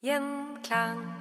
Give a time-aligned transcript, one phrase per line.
[0.00, 1.17] Gjenklang.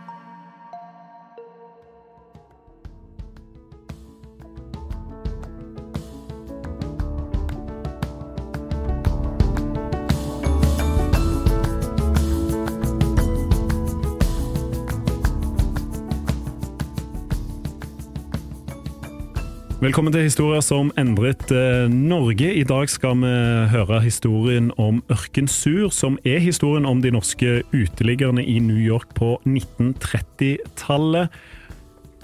[19.78, 22.48] Velkommen til Historier som endret eh, Norge.
[22.50, 23.30] I dag skal vi
[23.70, 29.36] høre historien om Ørkensur, som er historien om de norske uteliggerne i New York på
[29.46, 31.30] 1930-tallet.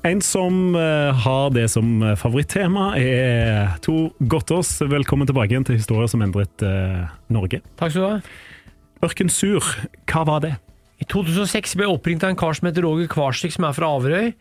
[0.02, 4.80] En som eh, har det som favorittema, er Tor Gottaas.
[4.82, 7.62] Velkommen tilbake igjen til Historier som endret eh, Norge.
[7.78, 8.18] Takk skal du ha.
[9.06, 9.62] Ørkensur,
[10.10, 10.56] hva var det?
[10.98, 13.94] I 2006 ble jeg oppringt av en kar som heter Roger Kvarsvik, som er fra
[13.94, 14.34] Averøy.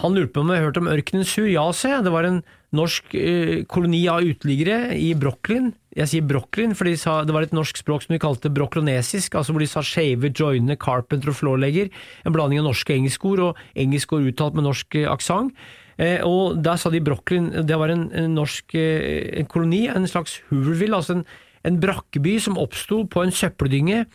[0.00, 1.48] Han lurte på om jeg hørte om ørkenen Sur.
[1.50, 1.90] Ja, se.
[2.04, 2.40] Det var en
[2.76, 5.72] norsk eh, koloni av uteliggere i Brooklyn.
[5.96, 9.34] Jeg sier Brooklyn for de sa, det var et norsk språk som de kalte broklonesisk,
[9.34, 11.90] altså hvor de sa shave, joine, carpenter og floorlegger.
[12.24, 15.68] En blanding av norske og engelske ord, og engelske ord uttalt med norsk eh, aksent.
[16.00, 20.08] Eh, og der sa de Brooklyn, det var en, en norsk eh, en koloni, en
[20.08, 21.26] slags Hooverville, altså en,
[21.66, 24.06] en brakkeby som oppsto på en søppeldynge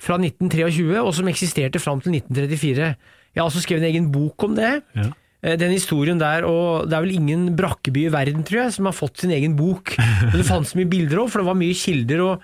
[0.00, 2.94] fra 1923, og som eksisterte fram til 1934.
[3.30, 4.80] Jeg har også skrevet en egen bok om det.
[4.96, 5.10] Ja.
[5.42, 8.88] Eh, Den historien der, og det er vel ingen brakkeby i verden, tror jeg, som
[8.90, 9.94] har fått sin egen bok.
[9.98, 12.20] Men det fantes mye bilder òg, for det var mye kilder.
[12.26, 12.42] og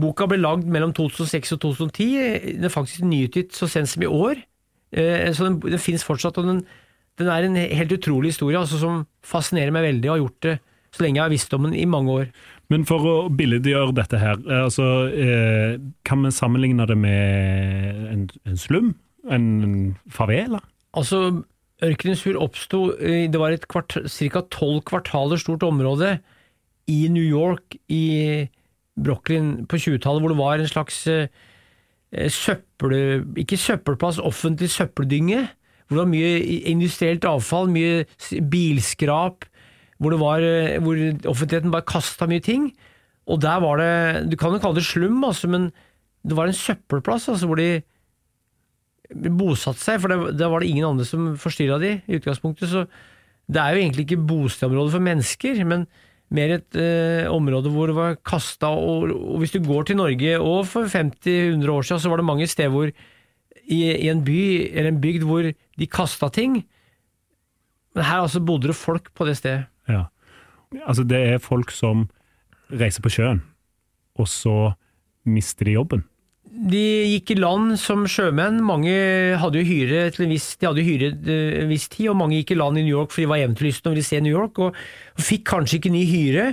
[0.00, 2.06] Boka ble lagd mellom 2006 og 2010.
[2.56, 4.38] Den er faktisk nyutgitt så sent som i år.
[4.92, 6.62] Eh, Så den, den finnes fortsatt, og den,
[7.18, 10.56] den er en helt utrolig historie altså, som fascinerer meg veldig, og har gjort det
[10.90, 12.30] så lenge jeg har visst om den i mange år.
[12.70, 14.86] Men for å billedgjøre dette her, eh, altså,
[16.06, 18.94] kan vi sammenligne det med en, en slum?
[19.30, 20.58] En favela?
[20.96, 21.42] Altså,
[21.84, 24.42] Ørkenens Sur oppsto Det var et ca.
[24.52, 26.18] tolv kvartaler stort område
[26.90, 28.48] i New York, i
[28.98, 31.28] Brooklyn, på 20-tallet, hvor det var en slags eh,
[32.10, 33.22] søppel...
[33.38, 35.44] Ikke søppelplass, offentlig søppeldynge.
[35.86, 38.04] Hvor det var mye industrielt avfall, mye
[38.50, 39.46] bilskrap.
[40.02, 40.98] Hvor, var, eh, hvor
[41.30, 42.72] offentligheten bare kasta mye ting.
[43.30, 45.70] Og der var det Du kan jo kalle det slum, altså, men
[46.26, 47.82] det var en søppelplass altså, hvor de
[49.10, 52.70] bosatte seg, for da var det ingen andre som forstyrra de i utgangspunktet.
[52.70, 52.84] Så
[53.50, 55.86] det er jo egentlig ikke bostedområde for mennesker, men
[56.30, 60.36] mer et eh, område hvor det var kasta og, og hvis du går til Norge,
[60.38, 64.38] og for 50-100 år siden, så var det mange steder hvor i, i en by
[64.70, 66.60] eller en bygd hvor de kasta ting.
[67.94, 69.66] Men her altså bodde det folk på det stedet.
[69.90, 70.06] Ja.
[70.86, 72.06] Altså, det er folk som
[72.70, 73.42] reiser på sjøen,
[74.14, 74.72] og så
[75.26, 76.04] mister de jobben.
[76.50, 78.58] De gikk i land som sjømenn.
[78.66, 78.92] Mange
[79.38, 82.40] hadde jo hyre til en viss, de hadde hyre eh, en viss tid, og mange
[82.40, 84.58] gikk i land i New York fordi de var eventyrlystne og ville se New York,
[84.58, 84.80] og,
[85.20, 86.46] fikk kanskje ikke ny hyre.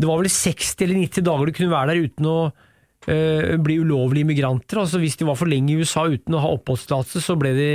[0.00, 3.78] Det var vel 60 eller 90 dager de kunne være der uten å eh, bli
[3.84, 4.80] ulovlige immigranter.
[4.80, 7.70] Altså Hvis de var for lenge i USA uten å ha oppholdstillatelse, så ble de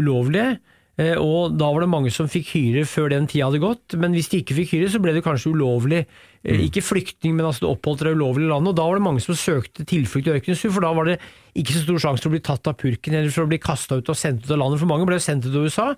[0.00, 0.56] ulovlige.
[1.00, 4.12] Eh, og da var det mange som fikk hyre før den tida hadde gått, men
[4.12, 6.02] hvis de ikke fikk hyre, så ble det kanskje ulovlig.
[6.42, 6.58] Mm.
[6.66, 9.22] Ikke flyktning, men altså du oppholdt deg ulovlig i landet, og da var det mange
[9.24, 11.18] som søkte tilflukt i ørkenen, for da var det
[11.56, 14.00] ikke så stor sjanse for å bli tatt av purken eller for å bli kasta
[14.00, 15.88] ut og sendt ut av landet, for mange ble jo sendt ut av USA.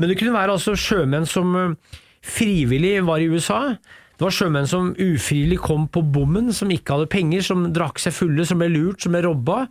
[0.00, 3.62] Men det kunne være altså sjømenn som eh, frivillig var i USA.
[4.22, 8.14] Det var sjømenn som ufrivillig kom på bommen, som ikke hadde penger, som drakk seg
[8.14, 9.64] fulle, som ble lurt, som ble robba.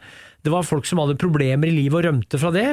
[0.43, 2.65] Det var folk som hadde problemer i livet og rømte fra det,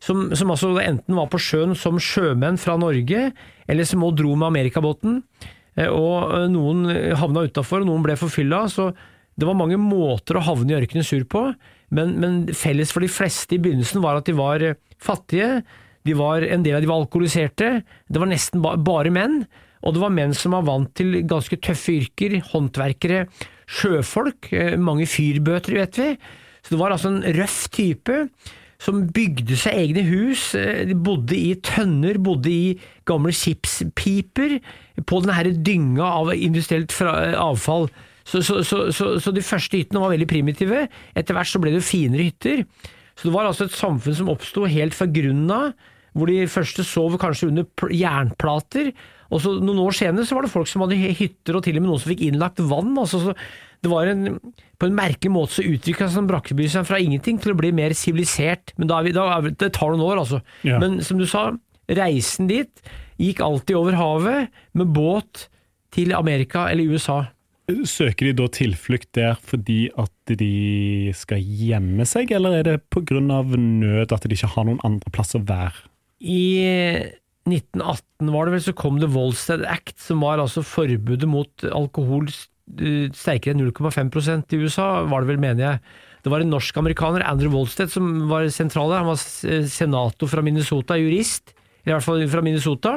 [0.00, 3.26] som, som altså enten var på sjøen som sjømenn fra Norge,
[3.68, 5.18] eller som også dro med amerikabåten.
[5.76, 6.88] Eh, Og eh, noen
[7.20, 8.62] havna utafor, og noen ble forfylla.
[8.72, 8.88] Så
[9.36, 11.44] det var mange måter å havne i ørkenen sur på,
[11.92, 15.60] men, men felles for de fleste i begynnelsen var at de var eh, fattige,
[16.08, 19.42] de var, en del av de var alkoholiserte, det var nesten ba, bare menn.
[19.84, 23.26] Og det var menn som var vant til ganske tøffe yrker, håndverkere,
[23.66, 26.12] sjøfolk, eh, mange fyrbøter, vet vi.
[26.62, 28.24] Så det var altså en røff type
[28.82, 32.74] som bygde seg egne hus, eh, de bodde i tønner, bodde i
[33.08, 34.58] gamle skipspiper,
[35.06, 37.88] på denne dynga av industrielt fra, avfall.
[38.26, 38.90] Så, så, så,
[39.22, 40.86] så, de første hyttene var veldig primitive.
[41.14, 42.64] Etter hvert så ble det finere hytter.
[43.16, 46.84] Så det var altså et samfunn som oppsto helt fra grunnen av, hvor de første
[46.86, 48.90] sov kanskje under jernplater.
[49.26, 51.82] Og så Noen år senere så var det folk som hadde hytter, og til og
[51.84, 52.94] med noen som fikk innlagt vann.
[52.96, 53.36] altså så
[53.84, 54.38] det var en,
[54.80, 57.94] På en merkelig måte så uttrykka seg Brakkeby seg fra ingenting til å bli mer
[57.96, 58.72] sivilisert.
[58.80, 60.40] Men da er vi, da det tar noen år, altså.
[60.66, 60.80] Ja.
[60.82, 61.50] Men som du sa,
[61.86, 62.88] reisen dit
[63.20, 65.46] gikk alltid over havet med båt
[65.94, 67.24] til Amerika eller USA.
[67.66, 73.18] Søker de da tilflukt der fordi at de skal gjemme seg, eller er det pga.
[73.20, 75.86] nød at de ikke har noen andre plass å være?
[76.20, 76.42] I
[77.46, 82.26] 1918 var det vel, så kom det Volstead Act, som var altså forbudet mot alkohol
[82.30, 85.84] eh, sterkere enn 0,5% i USA, var det vel, mener jeg.
[86.26, 89.04] Det var en norsk-amerikaner, Andrew Volstead, som var sentral der.
[89.04, 91.54] Han var senator fra Minnesota, jurist,
[91.86, 92.96] i hvert fall fra Minnesota.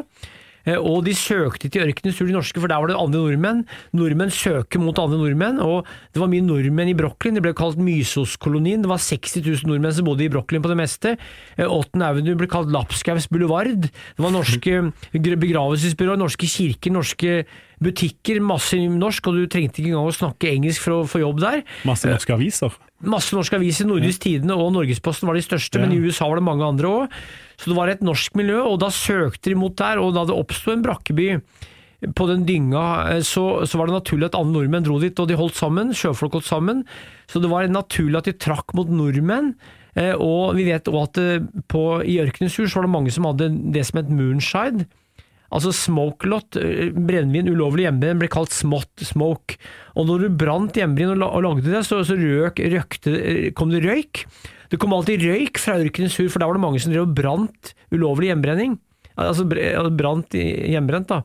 [0.69, 3.63] Eh, og de søkte til ørkenens sur, de norske, for der var det andre nordmenn.
[3.97, 7.37] Nordmenn søker mot andre nordmenn, og det var mye nordmenn i Brooklyn.
[7.37, 8.83] Det ble kalt Mysoskolonien.
[8.83, 11.15] Det var 60 000 nordmenn som bodde i Brooklyn på det meste.
[11.57, 13.89] Åtten eh, Avenue ble kalt Lapskaus boulevard.
[13.89, 17.41] Det var norske begravelsesbyråer, norske kirker, norske
[17.81, 21.39] butikker, masse norsk, og du trengte ikke engang å snakke engelsk for å få jobb
[21.39, 21.63] der.
[21.87, 22.75] Masse norske aviser?
[23.07, 23.87] Masse norske aviser.
[23.87, 25.85] Nordisk Tidende og Norgesposten var de største, Ja.
[25.85, 27.09] men i USA var det mange andre òg.
[27.57, 30.35] Så det var et norsk miljø, og da søkte de mot der, og da det
[30.35, 31.41] oppsto en brakkeby
[32.15, 32.83] på den dynga,
[33.15, 35.91] eh, så, så var det naturlig at alle nordmenn dro dit, og de holdt sammen,
[35.95, 36.83] sjøfolk holdt sammen.
[37.27, 39.55] Så det var naturlig at de trakk mot nordmenn.
[39.95, 43.23] eh, Og vi vet òg at eh, på, i Ørkenens hus var det mange som
[43.27, 44.87] hadde det som het moonshine.
[45.51, 49.57] Altså smokelot, eh, brennevin, ulovlig hjemmebrent, ble kalt smått smoke.
[49.97, 53.81] Og når du brant hjemmebrent og, lagde det, så, så røk, røkte, eh, kom det
[53.83, 54.25] røyk.
[54.69, 57.15] Det kom alltid røyk fra Ørkenens Hur, for der var det mange som drev og
[57.17, 58.77] brant ulovlig hjemmebrenning.
[59.19, 61.23] Altså brant i- hjemmebrent, da.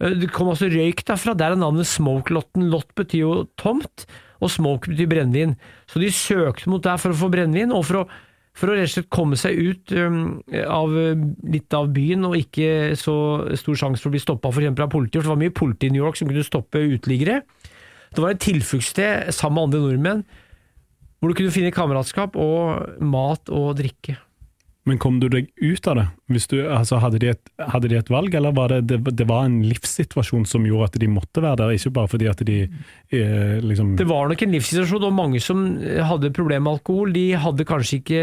[0.00, 1.36] Eh, Det kom altså røyk derfra.
[1.36, 2.70] Der er navnet smokelotten.
[2.72, 4.06] Lott betyr jo tomt,
[4.40, 5.56] og smoke betyr brennevin.
[5.86, 8.08] Så de søkte mot der for å få brennevin, og for å
[8.56, 10.20] for å rett og slett komme seg ut um,
[10.64, 10.94] av
[11.52, 13.16] litt av byen og ikke så
[13.60, 14.72] stor sjanse for å bli stoppa f.eks.
[14.80, 15.20] av politiet.
[15.20, 17.42] For det var mye politi i New York som kunne stoppe uteliggere.
[18.16, 20.26] Det var et tilfluktssted sammen med andre nordmenn
[21.16, 24.16] hvor du kunne finne kameratskap og mat og drikke.
[24.86, 26.06] Men kom du deg ut av det?
[26.52, 29.48] Du, altså, hadde, de et, hadde de et valg, eller var det, det, det var
[29.48, 33.56] en livssituasjon som gjorde at de måtte være der, ikke bare fordi at de eh,
[33.66, 37.66] liksom Det var nok en livssituasjon, og mange som hadde problemer med alkohol, de hadde
[37.66, 38.22] kanskje ikke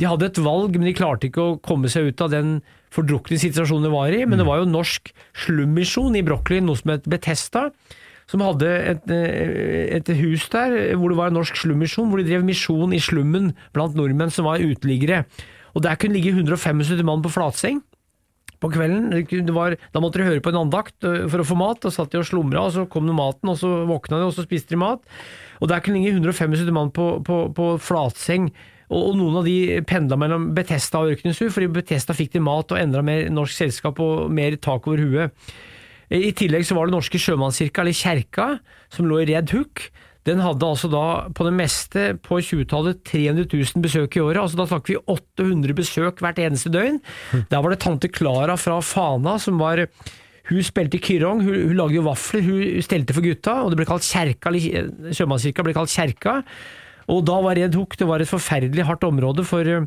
[0.00, 2.58] De hadde et valg, men de klarte ikke å komme seg ut av den
[2.90, 4.24] fordrukne situasjonen de var i.
[4.26, 5.12] Men det var jo norsk
[5.44, 7.68] slummisjon i Brooklyn, noe som het Betesta.
[8.30, 12.26] Som hadde et, eh, et hus der hvor det var en norsk slummisjon, hvor de
[12.30, 15.24] drev misjon i slummen blant nordmenn som var uteliggere.
[15.74, 17.80] Og der kunne ligge 175 mann på flatseng
[18.60, 19.52] på kvelden.
[19.56, 21.80] Var, da måtte de høre på en andakt for å få mat.
[21.84, 24.36] Da satt de og slumra, og så kom det maten, og så våkna de, og
[24.36, 25.00] så spiste de mat.
[25.60, 28.50] Og der kunne ligge 175 mann på, på, på flatseng.
[28.90, 32.44] Og, og noen av de pendla mellom Betesta og Ørkenens Hus, fordi Betesta fikk de
[32.44, 35.52] mat og endra mer norsk selskap og mer tak over huet.
[36.10, 38.46] I tillegg så var det norske sjømannskirka, eller kjerka,
[38.90, 39.84] som lå i Red Hook.
[40.28, 44.42] Den hadde altså da på det meste på 20-tallet 300 000 besøk i året.
[44.42, 47.00] altså Da snakker vi 800 besøk hvert eneste døgn.
[47.48, 49.86] Der var det tante Klara fra Fana som var
[50.50, 53.86] Hun spilte kyrong, hun, hun lagde jo vafler, hun stelte for gutta, og det ble
[53.86, 56.40] kalt kjerka, eller sjømannskirka ble kalt kjerka.
[57.10, 59.86] Og da var Red Hook det var et forferdelig hardt område, for eh,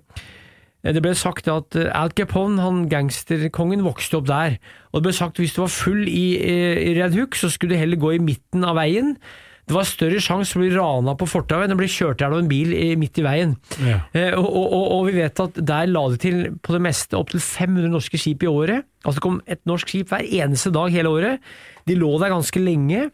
[0.84, 4.58] det ble sagt at eh, Al Capone, han gangsterkongen, vokste opp der.
[4.92, 7.52] Og det ble sagt at hvis du var full i, eh, i Red Hook, så
[7.52, 9.18] skulle du heller gå i midten av veien.
[9.64, 12.26] Det var større sjanse for å bli rana på fortauet enn å bli kjørt i
[12.26, 13.54] hjel av en bil midt i veien.
[13.80, 14.02] Ja.
[14.12, 17.40] Eh, og, og, og, vi vet at der la det til på det meste opptil
[17.44, 18.90] 500 norske skip i året.
[19.06, 21.54] Altså det kom et norsk skip hver eneste dag hele året.
[21.88, 23.08] De lå der ganske lenge.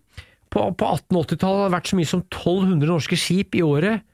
[0.49, 4.05] På, på 1880-tallet har det vært så mye som 1200 norske skip i året.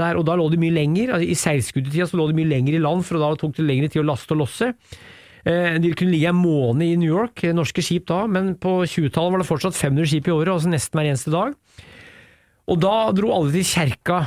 [0.00, 1.12] Der, og da lå de mye lenger.
[1.12, 3.92] Altså, I seilskuddetida så lå de mye lenger i land, for da tok det lengre
[3.92, 4.72] tid å laste og losse.
[5.44, 8.82] Eh, De kunne ligge en måned i New York, eh, norske skip da, men på
[8.86, 11.56] 20-tallet var det fortsatt 500 skip i året, altså nesten hver eneste dag.
[12.70, 14.20] Og da dro alle til kjerka.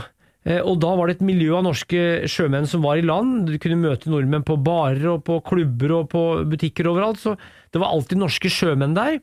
[0.46, 3.48] eh, Og da var det et miljø av norske sjømenn som var i land.
[3.48, 7.18] Du kunne møte nordmenn på barer og på klubber og på butikker overalt.
[7.18, 7.38] Så
[7.72, 9.20] det var alltid norske sjømenn der.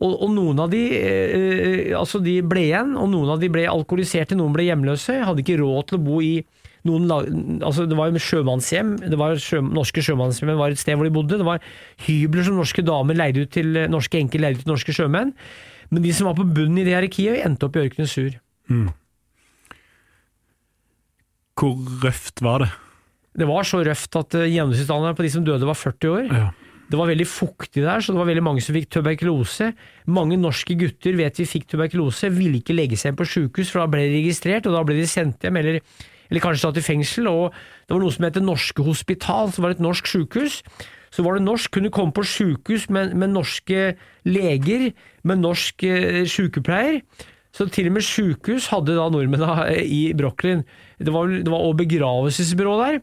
[0.00, 3.64] Og, og noen av de, eh, altså de ble igjen, og noen av de ble
[3.68, 5.22] alkoholiserte, noen ble hjemløse.
[5.24, 6.44] Hadde ikke råd til å bo i
[6.86, 7.28] noen lag,
[7.66, 8.96] altså Det var jo sjømannshjem.
[9.02, 11.38] det var sjø, Norske sjømannshjem var et sted hvor de bodde.
[11.40, 11.64] Det var
[12.06, 15.34] hybler som norske damer leide ut til norske enker leide ut til norske sjømenn.
[15.90, 18.34] Men de som var på bunnen i det hierarkiet, endte opp i Ørkenen sur.
[21.56, 22.70] Hvor røft var det?
[23.36, 26.30] Det var så røft at eh, gjennomsnittsalderen på de som døde var 40 år.
[26.32, 26.48] Ja.
[26.86, 29.72] Det var veldig fuktig der, så det var veldig mange som fikk tuberkulose.
[30.06, 33.82] Mange norske gutter vet vi fikk tuberkulose, ville ikke legge seg inn på sjukehus, for
[33.82, 35.80] da ble de registrert, og da ble de sendt hjem, eller,
[36.30, 37.30] eller kanskje satt i fengsel.
[37.30, 37.54] Og
[37.86, 40.60] det var noe som het Norske Hospital, som var et norsk sjukehus.
[41.14, 43.94] Så var det norsk, kunne komme på sjukehus med, med norske
[44.28, 44.90] leger,
[45.24, 47.00] med norsk eh, sjukepleier.
[47.56, 50.66] Så til og med sjukehus hadde da nordmennene i Brooklyn.
[51.00, 53.00] Det var, det var også begravelsesbyrå der.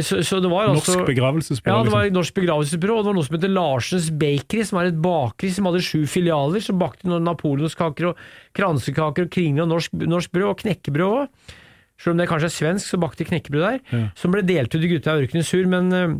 [0.00, 1.74] Så, så det var altså, Norsk begravelsesbyrå.
[1.74, 2.12] ja, det var liksom.
[2.14, 5.50] et norsk begravelsesbyrå, og det var noe som heter Larsens Bakery, som var et bakeri
[5.52, 8.22] som hadde sju filialer, som bakte napoleonskaker og
[8.56, 11.58] kransekaker og kringer og norsk, norsk brød, og knekkebrød òg.
[12.00, 13.82] Selv om det kanskje er svensk, så bakte de knekkebrød der.
[13.92, 14.06] Ja.
[14.18, 16.16] Som ble delt ut i Gutta i ørkenen men eh,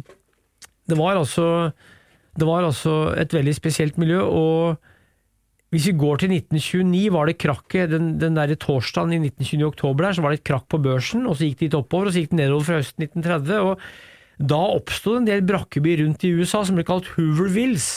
[0.91, 1.73] det var altså
[2.37, 4.79] Det var altså et veldig spesielt miljø, og
[5.73, 9.69] hvis vi går til 1929, var det krakket den, den der torsdagen i 1929 i
[9.69, 12.09] oktober der, så var det et krakk på børsen, og så gikk det litt oppover,
[12.09, 13.69] og så gikk det nedover fra høsten 1930.
[13.69, 17.88] og Da oppsto en del brakkebyer rundt i USA som ble kalt Hoovervilles.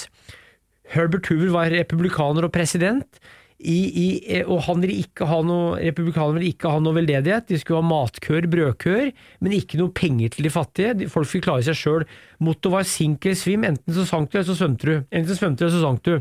[0.95, 3.19] Herbert Hoover var republikaner og president,
[3.59, 7.47] i, i, og han ville ikke ha noe, republikanerne ville ikke ha noe veldedighet.
[7.49, 11.07] De skulle ha matkøer, brødkøer, men ikke noe penger til de fattige.
[11.09, 12.03] Folk fikk klare seg sjøl.
[12.43, 13.63] Mottoet var sink eller svim.
[13.65, 14.95] Enten så sank du, eller så svømte du.
[15.07, 16.13] Enten så svømte du, eller så sank du.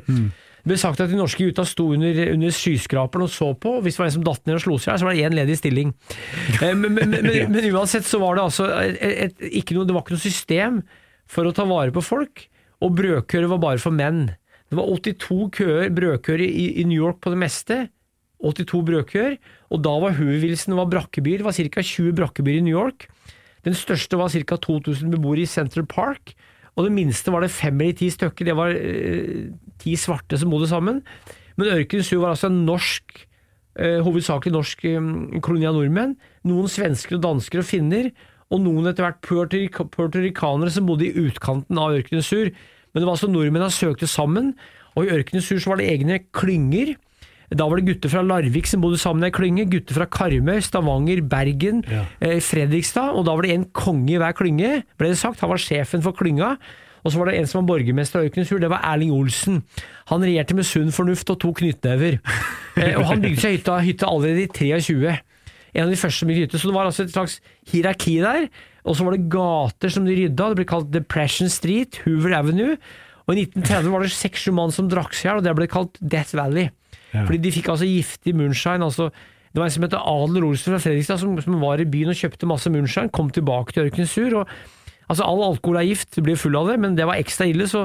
[0.65, 3.83] Det ble sagt at de norske gutta sto under, under skyskraperen og så på, og
[3.85, 5.59] hvis det var en som datt ned og slo seg, så var det én ledig
[5.61, 5.91] stilling.
[6.63, 9.93] Eh, Men, men, men, men uansett så var det altså et, et, ikke noe, det
[9.93, 10.79] var ikke noe system
[11.29, 12.47] for å ta vare på folk,
[12.81, 14.31] og brødkøer var bare for menn.
[14.75, 17.77] Det var 82 køer, brødkøer i, i New York på det meste.
[18.43, 19.37] 82 brødkøer,
[19.71, 21.39] og da var Hoovervilsen var brakkebyer.
[21.39, 21.83] Det var ca.
[21.83, 23.07] 20 brakkebyer i New York.
[23.65, 24.59] Den største var ca.
[24.67, 26.35] 2000 beboere i Central Park,
[26.75, 28.51] og det minste var det fem eller ti stykker.
[28.51, 29.47] Det var eh,
[29.79, 31.05] ti svarte som bodde sammen.
[31.55, 33.21] Men Ørkenens Hu var altså en norsk,
[33.79, 36.19] eh, hovedsakelig norsk eh, koloni av nordmenn.
[36.51, 38.11] Noen svensker og dansker og finner,
[38.51, 39.23] og noen etter hvert
[39.95, 42.51] puertorikanere som bodde i utkanten av Ørken Sur.
[42.95, 44.55] Men det var altså nordmennene søkte sammen,
[44.95, 46.95] og i Ørkenesur så var det egne klynger.
[47.55, 50.61] Da var det gutter fra Larvik som bodde sammen i ei klynge, gutter fra Karmøy,
[50.65, 52.05] Stavanger, Bergen, Ja.
[52.23, 55.41] eh, Fredrikstad, og da var det en konge i hver klynge, ble det sagt.
[55.41, 56.57] Han var sjefen for klynga.
[57.05, 59.63] Og så var det en som var borgermester av Ørkenens Hul, det var Erling Olsen.
[60.09, 62.21] Han regjerte med sunn fornuft og to knyttnever.
[62.75, 65.13] Eh, og han bygde seg hytta, hytta allerede i 23.
[65.75, 66.61] En av de første som gikk ute.
[66.61, 67.41] Så det var altså et slags
[67.71, 68.49] hierarki der.
[68.85, 70.53] Og så var det gater som de rydda.
[70.53, 72.79] Det ble kalt Depression Street, Hoover Avenue.
[73.25, 75.69] Og i 1930 var det seks-sju mann som drakk seg i hjel, og det ble
[75.73, 76.69] kalt Death Valley.
[77.15, 77.25] Ja.
[77.25, 78.85] Fordi de fikk altså giftig moonshine.
[78.85, 79.11] altså
[79.55, 82.19] det var en som het Adler Olsen fra Fredrikstad som, som var i byen og
[82.19, 84.41] kjøpte masse moonshine, kom tilbake til Ørkenen Sur.
[84.41, 84.49] og
[85.07, 87.69] altså All alkohol er gift, du blir full av det, men det var ekstra ille,
[87.71, 87.85] så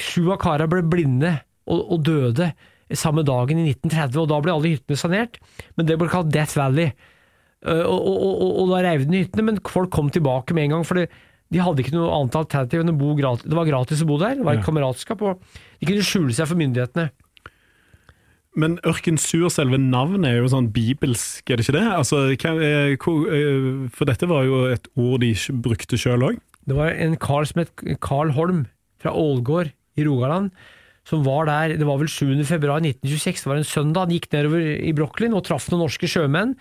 [0.00, 1.34] sju av kara ble blinde
[1.68, 2.54] og, og døde
[2.96, 5.36] samme dagen i 1930, og da ble alle hyttene sanert.
[5.76, 6.94] Men det ble kalt Death Valley.
[7.64, 10.76] Uh, og, og, og, og da reiv de hyttene, men folk kom tilbake med en
[10.76, 10.86] gang.
[10.88, 11.08] for det,
[11.52, 13.46] de hadde ikke noe annet alternativ enn å bo gratis.
[13.46, 15.44] Det var gratis å bo der, det var et kameratskap, og
[15.78, 17.10] de kunne skjule seg for myndighetene.
[18.58, 21.86] Men Ørken Sur, selve navnet, er jo sånn bibelsk, er det ikke det?
[21.90, 25.32] Altså, eh, eh, for dette var jo et ord de
[25.64, 26.38] brukte sjøl òg.
[26.64, 28.64] Det var en kar som het Carl Holm
[29.02, 30.54] fra Ålgård i Rogaland,
[31.04, 32.46] som var der Det var vel 7.
[32.46, 34.06] februar 1926, det var en søndag.
[34.06, 36.54] Han gikk nedover i Brooklyn og traff noen norske sjømenn.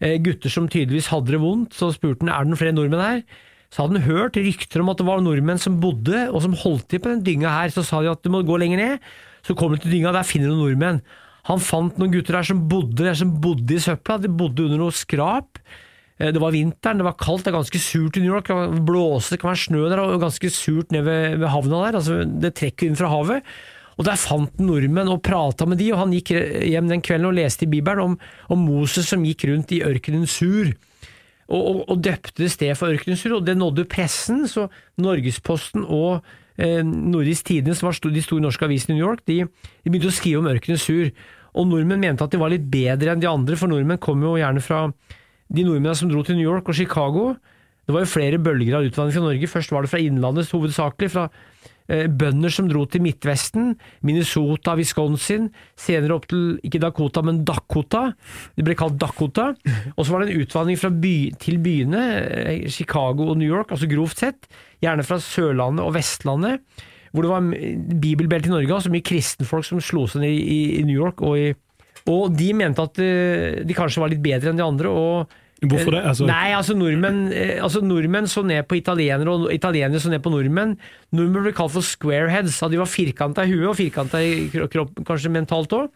[0.00, 1.74] Eh, gutter som tydeligvis hadde det vondt.
[1.74, 3.22] Så spurte han er det noen flere nordmenn her.
[3.68, 6.86] Så hadde han hørt rykter om at det var nordmenn som bodde og som holdt
[6.88, 7.72] til på den dynga her.
[7.74, 9.10] Så sa de at du må gå lenger ned.
[9.44, 11.02] Så kom de til dynga, der finner du noen nordmenn.
[11.48, 14.18] Han fant noen gutter der som bodde der, som bodde i søpla.
[14.22, 15.60] De bodde under noe skrap.
[16.18, 18.46] Eh, Det var vinteren, det var kaldt, det er ganske surt i New York.
[18.48, 21.84] Det kan blåse, det kan være snø der, og ganske surt ned ved, ved havna
[21.86, 21.98] der.
[22.00, 23.42] Altså, det trekker inn fra havet.
[23.98, 27.32] Og der fant han nordmenn og prata med de, og han gikk hjem den kvelden
[27.32, 28.18] og leste i Bibelen om,
[28.54, 30.70] om Moses som gikk rundt i ørkenen sur.
[31.48, 34.68] Og, og, og døpte det sted for ørkenen sur, og det nådde pressen, så
[35.00, 36.20] Norgesposten og
[36.60, 40.12] eh, Nordisk Tidende, som var de store norske avisene i New York, de, de begynte
[40.12, 41.10] å skrive om ørkenen sur.
[41.58, 44.36] Og nordmenn mente at de var litt bedre enn de andre, for nordmenn kom jo
[44.38, 44.84] gjerne fra
[45.48, 47.32] de nordmennene som dro til New York og Chicago.
[47.88, 49.48] Det var jo flere bølger av utvandring fra Norge.
[49.48, 51.30] Først var det fra innlandet hovedsakelig, fra
[51.88, 53.70] bønder som dro til Midtvesten,
[54.04, 58.02] Minnesota, Wisconsin, senere opp til ikke Dakota, men Dakota.
[58.56, 59.50] Det ble kalt Dakota.
[59.96, 63.72] Og så var det en utvandring fra by, til byene, eh, Chicago og New York,
[63.72, 64.50] altså grovt sett,
[64.84, 66.60] gjerne fra Sørlandet og Vestlandet,
[67.12, 67.48] hvor det var
[68.02, 71.40] bibelbelte i Norge, altså mye kristenfolk som slo seg ned i, i New York og
[71.40, 71.48] i
[72.08, 74.88] og de mente at eh, de kanskje var litt bedre enn de andre.
[74.88, 76.04] og Hvorfor det?
[76.06, 80.22] Altså, Nei, altså nordmenn, eh, altså nordmenn så ned på italienere, og italienere så ned
[80.22, 80.76] på nordmenn.
[81.10, 84.68] Nordmenn ble kalt for squareheads, og de var firkanta i huet og firkanta i kro-
[84.70, 85.90] kropp, kanskje mentalt òg.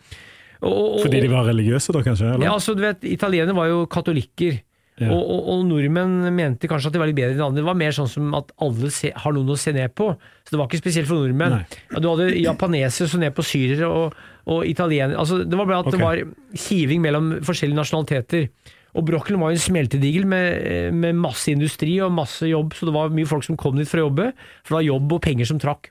[0.63, 2.35] fordi de var religiøse, da, kanskje?
[2.35, 2.47] Eller?
[2.47, 4.61] Ja, altså du vet, Italienere var jo katolikker.
[5.01, 5.09] Ja.
[5.09, 7.63] Og, og, og nordmenn mente kanskje at de var litt bedre enn andre.
[7.63, 10.11] Det var mer sånn som at alle se, har noen å se ned på.
[10.45, 11.63] Så det var ikke spesielt for nordmenn.
[11.63, 12.03] Nei.
[12.03, 14.19] Du hadde japanesere som så ned på syrere og,
[14.53, 15.17] og italienere.
[15.23, 15.99] Altså, det var bare at okay.
[15.99, 18.47] det var kiving mellom forskjellige nasjonaliteter.
[18.93, 22.93] Og Brokkelen var jo en smeltedigel med, med masse industri og masse jobb, så det
[22.97, 24.27] var mye folk som kom dit for å jobbe.
[24.63, 25.89] For det var jobb og penger som trakk.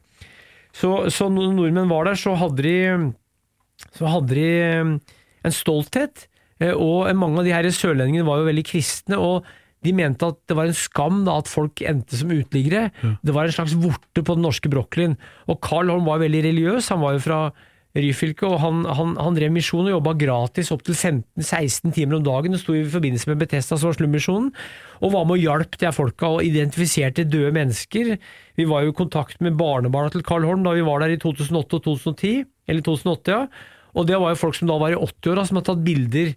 [0.77, 2.75] Så, så når nordmenn var der, så hadde de,
[3.97, 4.91] så hadde de eh,
[5.49, 6.27] en stolthet.
[6.61, 9.17] eh, Og mange av de her sørlendingene var jo veldig kristne.
[9.17, 9.49] og
[9.81, 12.91] de mente at det var en skam da at folk endte som uteliggere.
[13.25, 15.15] Det var en slags vorte på den norske brokkolien.
[15.49, 16.91] Og Carl Holm var veldig religiøs.
[16.93, 17.39] Han var jo fra
[17.97, 22.55] Ryfylke, og han, han, han drev misjon og jobba gratis opptil 15-16 timer om dagen.
[22.55, 24.51] Det sto i forbindelse med Betesta, som var slummisjonen,
[25.01, 28.13] og var med og hjalp de folka og identifiserte døde mennesker.
[28.59, 31.19] Vi var jo i kontakt med barnebarna til Carl Holm da vi var der i
[31.19, 33.67] 2008 og 2010, eller 2008, ja.
[33.91, 36.31] Og det var jo folk som da var i 80-åra, som har tatt bilder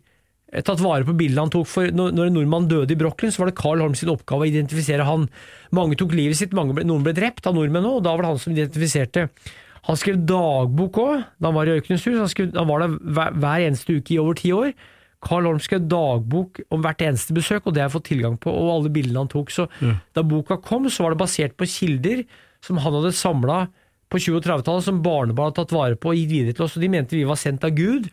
[0.63, 1.67] tatt vare på bildet han tok.
[1.67, 4.51] for Når en nordmann døde i Brooklyn, så var det Carl Holm sin oppgave å
[4.51, 5.27] identifisere han.
[5.75, 8.33] Mange tok livet sitt, ble, noen ble drept av nordmenn òg, og da var det
[8.35, 9.29] han som identifiserte.
[9.85, 12.17] Han skrev dagbok òg, da han var i Øykenes hus.
[12.17, 14.73] Han, skrev, han var der hver, hver eneste uke i over ti år.
[15.25, 18.53] Carl Holm skrev dagbok om hvert eneste besøk, og det har jeg fått tilgang på,
[18.53, 19.53] og alle bildene han tok.
[19.53, 19.67] Så
[20.17, 22.25] da boka kom, så var det basert på kilder
[22.65, 23.65] som han hadde samla
[24.13, 26.77] på 20- og 30-tallet, som barnebarn hadde tatt vare på og gitt videre til oss.
[26.79, 28.09] Og de mente vi var sendt av Gud,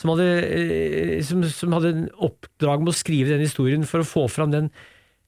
[0.00, 4.08] som hadde, eh, som, som hadde en oppdrag med å skrive den historien for å
[4.08, 4.70] få fram den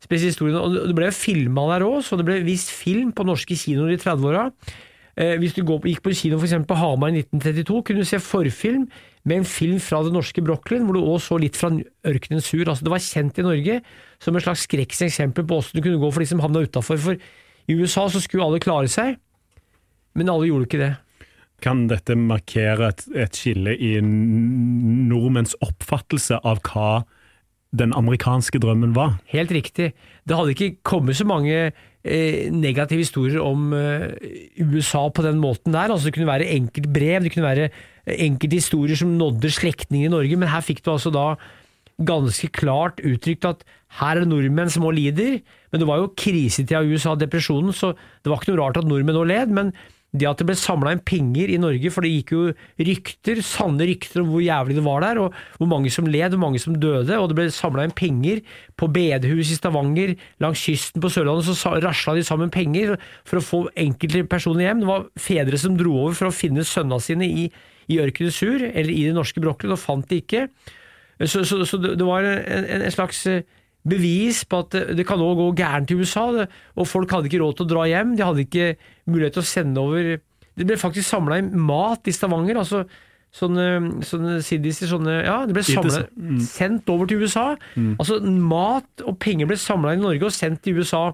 [0.02, 0.60] spesielle historien.
[0.60, 4.00] Og det ble filma der òg, så det ble vist film på norske kinoer i
[4.00, 4.48] 30-åra.
[5.20, 8.04] Eh, hvis du går på, gikk på kino for eksempel på Hamar i 1932, kunne
[8.04, 8.86] du se forfilm
[9.28, 11.68] med en film fra det norske Brochlin, hvor du også så litt fra
[12.08, 12.64] Ørkenens sur.
[12.64, 13.78] Altså, det var kjent i Norge
[14.22, 17.00] som et slags skrekkeksempel på hvordan det kunne gå for de som havna utafor.
[17.02, 17.20] For
[17.68, 19.20] i USA så skulle alle klare seg,
[20.16, 20.92] men alle gjorde ikke det.
[21.62, 27.04] Kan dette markere et, et skille i nordmenns oppfattelse av hva
[27.72, 29.20] den amerikanske drømmen var?
[29.32, 29.92] Helt riktig.
[30.24, 31.70] Det hadde ikke kommet så mange
[32.02, 34.10] negative historier om eh,
[34.58, 35.90] USA på den måten der.
[35.90, 37.68] Altså, det kunne være enkeltbrev, det kunne være
[38.06, 41.36] enkelthistorier historier som nådde slektninger i Norge, men her fikk du altså da
[42.02, 43.62] ganske klart uttrykt at
[44.00, 45.40] her er det nordmenn som også lider.
[45.70, 48.88] Men det var jo krisetida i USA, depresjonen, så det var ikke noe rart at
[48.88, 49.52] nordmenn nå led.
[49.52, 49.72] Men
[50.12, 52.40] det at det ble samla inn penger i Norge, for det gikk jo
[52.84, 56.42] rykter, sanne rykter om hvor jævlig det var der, og hvor mange som led, hvor
[56.42, 58.42] mange som døde, og det ble samla inn penger
[58.76, 60.12] på bedehus i Stavanger,
[60.44, 62.98] langs kysten på Sørlandet, så rasla de sammen penger
[63.28, 64.84] for å få enkelte personer hjem.
[64.84, 67.48] Det var fedre som dro over for å finne sønna sine i,
[67.88, 70.44] i ørkenen sur, eller i det norske Brooklyn, og fant de ikke.
[71.24, 73.44] Så, så, så det var en, en, en slags eh,
[73.88, 76.26] bevis på at det, kan òg gå gærent i USA,
[76.76, 78.12] og folk hadde ikke råd til å dra hjem.
[78.18, 78.68] De hadde ikke
[79.10, 80.12] mulighet til å sende over
[80.52, 82.60] Det ble faktisk samla inn mat i Stavanger.
[82.60, 82.84] altså
[83.32, 86.10] Sånne, sånne siddiser, sånne Ja, det ble samlet,
[86.44, 87.54] sendt over til USA.
[87.96, 91.06] Altså Mat og penger ble samla inn i Norge og sendt til USA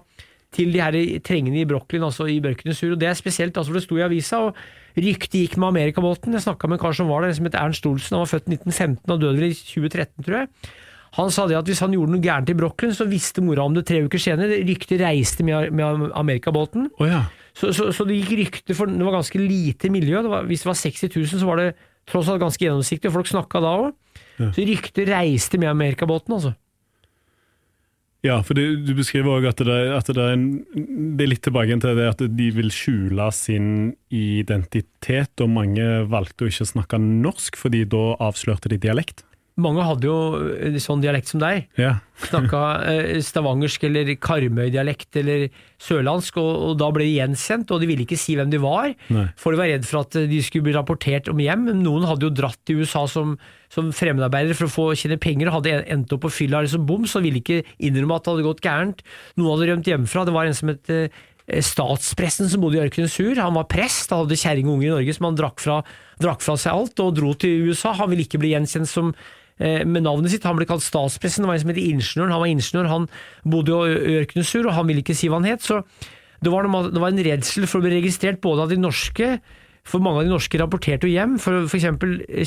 [0.51, 2.91] til de her trengende i Brooklyn, altså i Børkenes sur.
[2.91, 6.33] Og det er spesielt, altså for det sto i avisa, og ryktet gikk med Amerikabåten.
[6.33, 8.17] Jeg snakka med en kar som var der, som het Ernst Olsen.
[8.17, 10.49] Han var født i 1915 og døde vel i 2013, tror jeg.
[11.17, 13.73] Han sa det at hvis han gjorde noe gærent i Brooklyn, så visste mora om
[13.73, 14.61] det tre uker senere.
[14.67, 16.89] Ryktet reiste med, med Amerikabåten.
[16.99, 17.23] Oh, ja.
[17.57, 20.21] Så, så, så det gikk rykter, for det var ganske lite miljø.
[20.23, 21.69] Det var, hvis det var 60 000, så var det
[22.09, 23.93] tross alt ganske gjennomsiktig, og folk snakka da òg.
[24.39, 26.53] Så ryktet reiste med Amerikabåten, altså.
[28.25, 30.47] Ja, for du, du beskriver òg at, det, at det, er en,
[31.15, 33.69] det er litt tilbake til det at de vil skjule sin
[34.11, 39.23] identitet, og mange valgte å ikke snakke norsk, fordi da avslørte de dialekt.
[39.61, 40.17] Mange hadde jo
[40.55, 41.67] eh, sånn dialekt som deg.
[41.79, 41.97] Ja.
[42.25, 45.47] Snakka eh, stavangersk eller Karmøy-dialekt eller
[45.81, 48.91] sørlandsk, og, og da ble de gjensendt, og de ville ikke si hvem de var.
[49.13, 49.27] Nei.
[49.39, 51.69] For de var redd for at de skulle bli rapportert om hjem.
[51.83, 53.37] Noen hadde jo dratt til USA som,
[53.71, 56.87] som fremmedarbeidere for å få tjene penger, og hadde endt opp på fylla eller som
[56.89, 59.03] bom, så ville ikke innrømme at det hadde gått gærent.
[59.39, 60.27] Noen hadde rømt hjemmefra.
[60.27, 61.25] Det var en som het eh,
[61.65, 63.33] statspresten som bodde i Ørkenens sur.
[63.39, 65.81] Han var prest, han hadde kjerring og unger i Norge, som han drakk fra,
[66.21, 67.95] drakk fra seg alt, og dro til USA.
[67.99, 70.45] Han ville ikke bli gjenkjent som eh, med navnet sitt.
[70.47, 72.31] Han ble kalt statspressen, Det var en som het Ingeniøren.
[72.31, 73.07] Han var ingeniør, han
[73.43, 75.61] bodde jo i Ørkenens og han ville ikke si hva han het.
[75.61, 75.83] Så
[76.41, 79.39] det var, noe- det var en redsel for å bli registrert både av de norske,
[79.83, 81.87] for mange av de norske rapporterte jo hjem, for f.eks.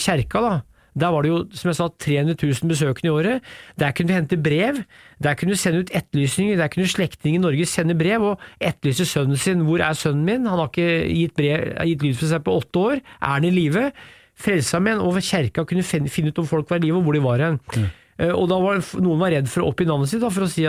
[0.01, 0.41] kjerka.
[0.41, 0.55] da.
[0.95, 3.47] Der var det jo, som jeg sa, 300 000 besøkende i året.
[3.81, 4.83] Der kunne du hente brev.
[5.25, 6.59] Der kunne du sende ut etterlysninger.
[6.61, 9.65] Der kunne slektninger i Norge sende brev og etterlyse sønnen sin.
[9.65, 12.77] 'Hvor er sønnen min?' Han har ikke gitt, brev, gitt lyd for seg på åtte
[12.77, 12.97] år.
[13.23, 13.93] Er han i live?
[14.41, 17.45] Frelsesarmeen og kjerka kunne finne ut om folk var i live og hvor de var
[17.45, 17.61] hen.
[17.77, 17.91] Mm.
[18.37, 20.65] Og da var noen var redd for å oppgi navnet sitt, da, for, å si,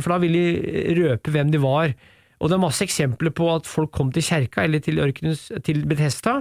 [0.00, 1.92] for da ville de røpe hvem de var.
[2.40, 5.84] Og det er masse eksempler på at folk kom til kjerka eller til, ørkenens, til
[5.88, 6.40] Bethesda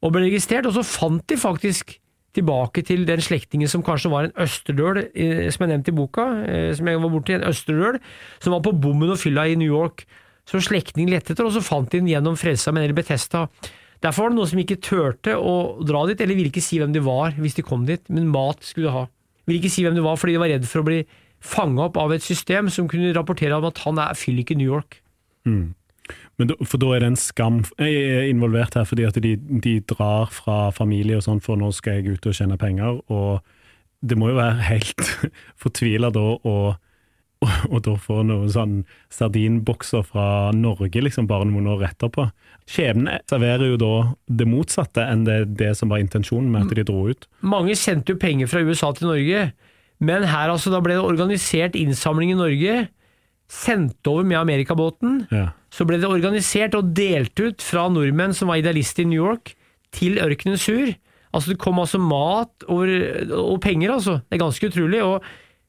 [0.00, 1.98] og ble registrert, og så fant de faktisk
[2.36, 6.26] tilbake til den slektningen som kanskje var en østerdøl, eh, som jeg nevnte i boka,
[6.46, 7.98] eh, som jeg var borti, en østerdøl,
[8.40, 10.06] som var på bommen og fylla i New York,
[10.50, 13.44] Så slektningen lette etter, og så fant de den gjennom Frelsesarmeen eller Betesta.
[14.00, 16.94] Derfor var det noen som ikke turte å dra dit, eller ville ikke si hvem
[16.94, 19.04] de var hvis de kom dit, men mat skulle de ha.
[19.48, 21.02] Ville ikke si hvem de var fordi de var redd for å bli
[21.40, 24.68] fanga opp av et system som kunne rapportere om at han er fyllik i New
[24.68, 25.00] York.
[25.48, 25.72] Mm.
[26.40, 30.70] Da, for da er det en skam involvert her, fordi at de, de drar fra
[30.74, 33.02] familie og sånn, for nå skal jeg ut og tjene penger.
[33.12, 33.40] Og
[34.00, 35.04] det må jo være helt
[35.60, 36.56] fortvila da å
[37.72, 38.76] og da få noen sånn
[39.12, 40.26] sardinbokser fra
[40.56, 42.28] Norge liksom bare noen år etterpå.
[42.70, 43.94] Skjebnen serverer jo da
[44.28, 47.26] det motsatte enn det, det, som var intensjonen med at de dro ut.
[47.40, 49.50] Mange sendte jo penger fra USA til Norge,
[50.00, 52.80] men her altså da ble det organisert innsamling i Norge
[53.50, 55.24] sendt over med amerikabåten.
[55.34, 55.50] Ja.
[55.74, 59.54] Så ble det organisert og delt ut fra nordmenn som var idealister i New York,
[59.90, 60.92] til ørkenen sur.
[61.34, 62.90] Altså Det kom altså mat over,
[63.34, 64.20] og penger, altså.
[64.28, 65.02] Det er ganske utrolig.
[65.02, 65.24] Og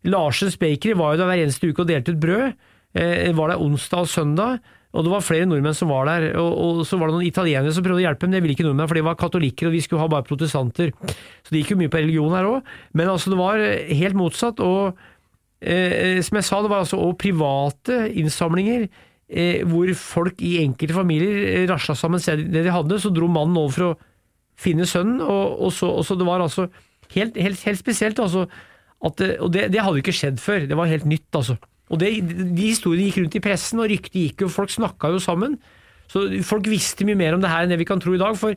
[0.07, 2.53] Larsens Bakery var jo der hver eneste uke og delte ut brød.
[2.97, 4.61] Eh, var der onsdag og søndag.
[4.91, 6.25] Og det var flere nordmenn som var der.
[6.39, 8.35] Og, og så var det noen italienere som prøvde å hjelpe dem.
[8.35, 10.91] Det ville ikke nordmenn, for de var katolikker, og vi skulle ha bare protestanter.
[11.45, 12.73] Så det gikk jo mye på religion her òg.
[12.97, 13.63] Men altså, det var
[14.01, 14.59] helt motsatt.
[14.59, 14.99] og
[15.61, 18.89] eh, som jeg sa, det var altså òg private innsamlinger
[19.31, 22.99] eh, hvor folk i enkelte familier rasla sammen det de hadde.
[22.99, 23.97] Så dro mannen over for å
[24.61, 26.67] finne sønnen, og, og, så, og så, det var altså
[27.15, 28.19] helt, helt, helt spesielt.
[28.19, 28.49] altså,
[29.01, 30.67] at, Og det, det, hadde ikke skjedd før.
[30.69, 31.57] Det var helt nytt, altså.
[31.91, 35.19] Og det, De historiene gikk rundt i pressen, og ryktet gikk jo, folk snakka jo
[35.23, 35.57] sammen.
[36.11, 38.37] Så folk visste mye mer om det her enn det vi kan tro i dag.
[38.37, 38.55] for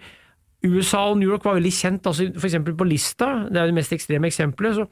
[0.64, 2.06] USA og New York var veldig kjent.
[2.06, 2.56] altså F.eks.
[2.76, 4.80] på Lista, det er jo det mest ekstreme eksempelet.
[4.80, 4.86] så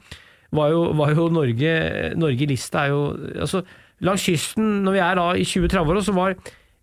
[0.53, 1.71] var jo, var jo Norge
[2.19, 3.05] Norge lista er jo
[3.41, 3.63] altså,
[4.03, 6.33] Langs kysten, når vi er da i 20-30-åra, så var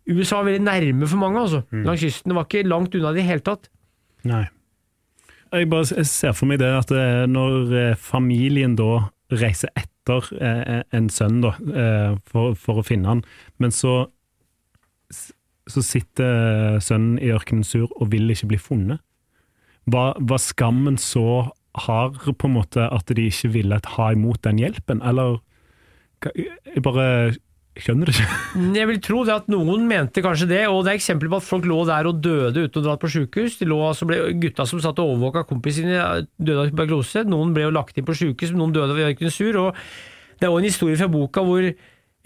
[0.08, 1.40] USA veldig nærme for mange.
[1.40, 1.60] altså.
[1.70, 1.82] Mm.
[1.84, 2.30] Langs kysten.
[2.30, 3.68] Det var ikke langt unna i det hele tatt.
[4.24, 4.46] Nei.
[5.50, 10.82] Jeg bare ser for meg det at eh, når eh, familien da reiser etter eh,
[10.94, 11.52] en sønn da,
[12.30, 13.22] for, for å finne han,
[13.62, 14.08] men så
[15.70, 19.02] så sitter sønnen i ørkenen sur og vil ikke bli funnet.
[19.86, 21.52] Var, var skammen så
[21.86, 25.38] har på en måte at de ikke ville ha imot den hjelpen, eller
[26.34, 27.36] Jeg bare
[27.84, 28.26] skjønner ikke.
[28.76, 31.46] Jeg vil tro det at noen mente kanskje det, og det er eksempler på at
[31.46, 33.58] folk lå der og døde uten å dra på sykehus.
[33.60, 34.08] De altså
[34.42, 37.24] gutta som satt og overvåka kompisene sine, døde av tuberkulose.
[37.28, 39.60] Noen ble jo lagt inn på sykehus, noen døde av ørkensur.
[39.64, 39.84] Og
[40.40, 41.68] det er òg en historie fra boka hvor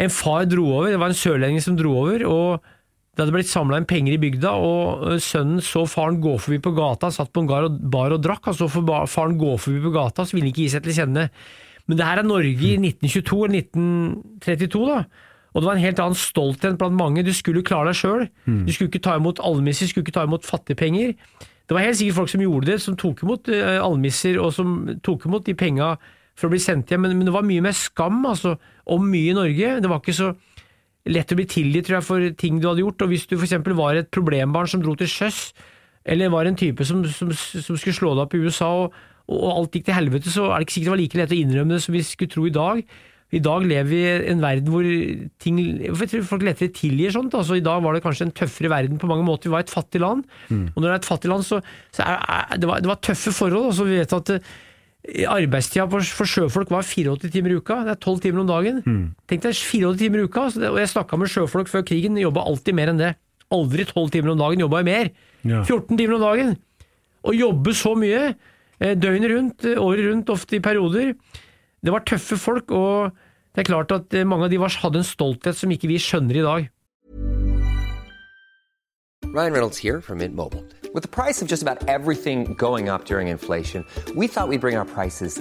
[0.05, 2.27] en far dro over, det var en sørlending som dro over.
[2.27, 2.71] og
[3.15, 6.73] det hadde blitt samla inn penger i bygda, og sønnen så faren gå forbi på
[6.75, 8.49] gata, satt på en bar og, bar og drakk.
[8.51, 11.29] Han så faren gå forbi på gata, så ville han ikke gi seg til kjenne.
[11.87, 14.99] Men det her er Norge i 1922 eller 1932, da.
[15.55, 17.23] Og det var en helt annen stolthet blant mange.
[17.23, 18.27] Du skulle klare deg sjøl.
[18.45, 18.65] Mm.
[18.67, 21.15] Du skulle ikke ta imot almisser, skulle ikke ta imot fattigpenger.
[21.65, 24.75] Det var helt sikkert folk som gjorde det, som tok imot uh, almisser, og som
[25.07, 25.95] tok imot de penga
[26.35, 28.57] for å bli sendt hjem, men, men, det var mye mer skam altså,
[28.91, 29.77] om mye i Norge.
[29.81, 30.33] Det var ikke så
[31.07, 33.07] lett å bli tilgitt tror jeg, for ting du hadde gjort.
[33.07, 33.55] Og hvis du f.eks.
[33.79, 35.47] var et problembarn som dro til sjøs,
[36.05, 39.49] eller var en type som, som, som skulle slå deg opp i USA, og, og,
[39.55, 41.77] alt gikk til helvete, så er det ikke sikkert det var like lett å innrømme
[41.77, 42.83] det som vi skulle tro i dag.
[43.33, 44.85] I dag lever vi i en verden hvor
[45.43, 47.35] ting jeg tror folk lettere tilgir sånt.
[47.35, 49.49] altså I dag var det kanskje en tøffere verden på mange måter.
[49.49, 50.23] Vi var et fattig land.
[50.49, 50.69] Mm.
[50.75, 51.59] Og når det er et fattig land, så,
[51.95, 53.73] så er, er, det, var, det, var, tøffe forhold.
[53.73, 54.37] altså Vi vet at
[55.05, 57.83] Arbeidstida for sjøfolk var 84 timer i uka.
[57.85, 58.81] Det er 12 timer om dagen.
[58.87, 59.03] Mm.
[59.29, 60.47] Tenk deg 84 timer i uka.
[60.49, 63.13] og Jeg snakka med sjøfolk før krigen, jobba alltid mer enn det.
[63.53, 65.11] Aldri 12 timer om dagen, jobba jeg mer.
[65.45, 65.61] Ja.
[65.67, 66.55] 14 timer om dagen.
[67.25, 68.35] Å jobbe så mye,
[68.81, 71.13] eh, døgnet rundt, eh, året rundt, ofte i perioder.
[71.85, 73.13] Det var tøffe folk, og
[73.53, 76.41] det er klart at eh, mange av de hadde en stolthet som ikke vi skjønner
[76.41, 76.71] i dag.
[79.35, 80.65] Ryan Reynolds here from Mint Mobile.
[80.95, 84.77] With the price of just about everything going up during inflation, we thought we'd bring
[84.77, 85.41] our prices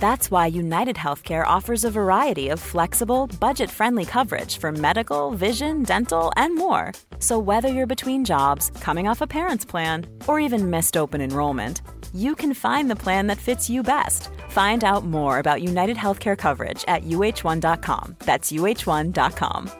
[0.00, 5.82] That's why United Healthcare offers a variety of flexible, budget friendly coverage for medical, vision,
[5.82, 6.92] dental, and more.
[7.18, 11.82] So, whether you're between jobs, coming off a parent's plan, or even missed open enrollment,
[12.14, 14.30] you can find the plan that fits you best.
[14.48, 18.16] Find out more about United Healthcare coverage at uh1.com.
[18.24, 19.70] That's uh1.com.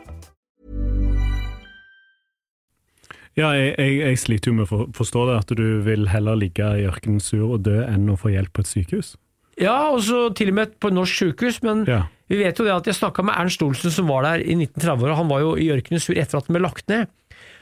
[3.37, 6.67] Ja, jeg, jeg, jeg sliter med å for- forstå det, at du vil heller ligge
[6.77, 9.17] i ørkenen sur og dø enn å få hjelp på et sykehus.
[9.61, 12.03] Ja, og så til og med på norsk sykehus, men Ja.
[12.31, 15.17] vi vet jo det at jeg snakka med Ernst Olsen som var der i 1930-åra,
[15.21, 17.09] han var jo i ørkenen sur etter at den ble lagt ned.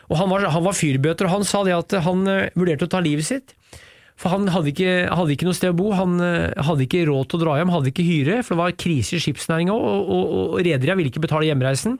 [0.08, 2.92] Og han var, han var fyrbøter, og han sa det at han eh, vurderte å
[2.94, 3.54] ta livet sitt.
[4.18, 7.28] For han hadde ikke, hadde ikke noe sted å bo, han eh, hadde ikke råd
[7.28, 10.32] til å dra hjem, hadde ikke hyre, for det var krise i skipsnæringa, og, og,
[10.54, 11.98] og rederia ville ikke betale hjemreisen.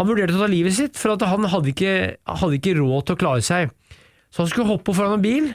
[0.00, 1.94] Han vurderte å ta livet sitt, for at han hadde ikke,
[2.26, 3.70] hadde ikke råd til å klare seg.
[4.32, 5.50] Så han skulle hoppe foran en bil.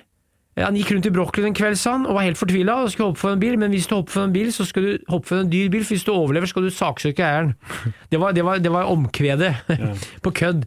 [0.57, 3.11] Han gikk rundt i Brooklyn en kveld, sa han, og var helt fortvila og skulle
[3.11, 5.29] hoppe for en bil, men hvis du hopper for en bil, så skal du hoppe
[5.29, 7.53] for en dyr bil, for hvis du overlever, skal du saksøke eieren.
[8.11, 9.51] Det var, det var, det var omkvedet
[10.25, 10.65] på kødd.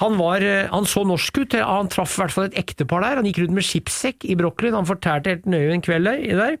[0.00, 3.18] Han, var, eh, han så norsk ut, han traff i hvert fall et ektepar der.
[3.18, 6.58] Han gikk rundt med skipssekk i Brooklyn, han fortærte helt nøye en kveld der,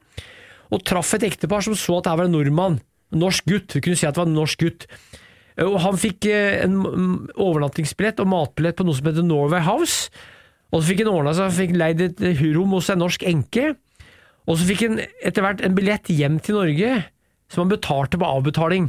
[0.72, 2.80] og traff et ektepar som så at det her var en nordmann.
[3.12, 3.76] Norsk gutt.
[3.76, 4.86] Vi kunne si at det var en norsk gutt.
[5.62, 6.78] Og han fikk eh, en
[7.36, 10.08] overnattingsbillett og matbillett på noe som heter Norway House.
[10.72, 12.22] Og så fikk han ordna seg, fikk leid et
[12.54, 13.74] rom hos en norsk enke.
[14.48, 17.04] Og så fikk han etter hvert en billett hjem til Norge
[17.52, 18.88] som han betalte på avbetaling.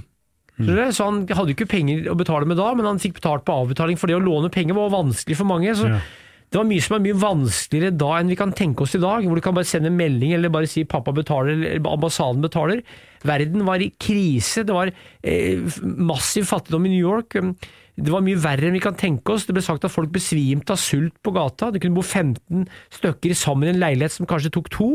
[0.61, 0.69] Mm.
[0.93, 3.97] Så han hadde ikke penger å betale med da, men han fikk betalt på avbetaling,
[3.99, 5.73] for det å låne penger var vanskelig for mange.
[5.75, 5.99] Så Ja.
[6.51, 9.25] det var mye som er mye vanskeligere da enn vi kan tenke oss i dag,
[9.25, 12.83] hvor du kan bare sende en melding eller bare si 'pappa betaler' eller 'ambassaden betaler'.
[13.25, 14.91] Verden var i krise, det var
[15.23, 17.35] eh, massiv fattigdom i New York.
[17.93, 19.45] Det var mye verre enn vi kan tenke oss.
[19.45, 21.69] Det ble sagt at folk besvimte av sult på gata.
[21.73, 22.65] Det kunne bo 15
[22.97, 24.89] stykker sammen i en leilighet som kanskje tok to.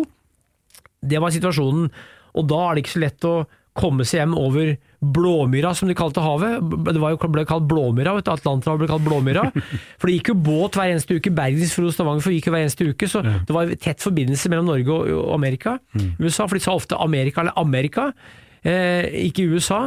[0.98, 1.92] Det var situasjonen,
[2.34, 3.36] og da er det ikke så lett å
[3.78, 6.58] komme seg hjem over Blåmyra, som de kalte havet.
[6.88, 8.32] Det var jo ble kalt Blåmyra, vet du.
[8.32, 9.44] Atlanterhavet ble kalt Blåmyra.
[10.00, 11.32] For det gikk jo båt hver eneste uke.
[11.34, 14.98] Bergensfro og Stavanger gikk jo hver eneste uke, så det var tett forbindelse mellom Norge
[15.14, 15.78] og Amerika.
[16.18, 18.10] USA, for de sa ofte Amerika eller Amerika,
[18.66, 19.84] eh, ikke USA.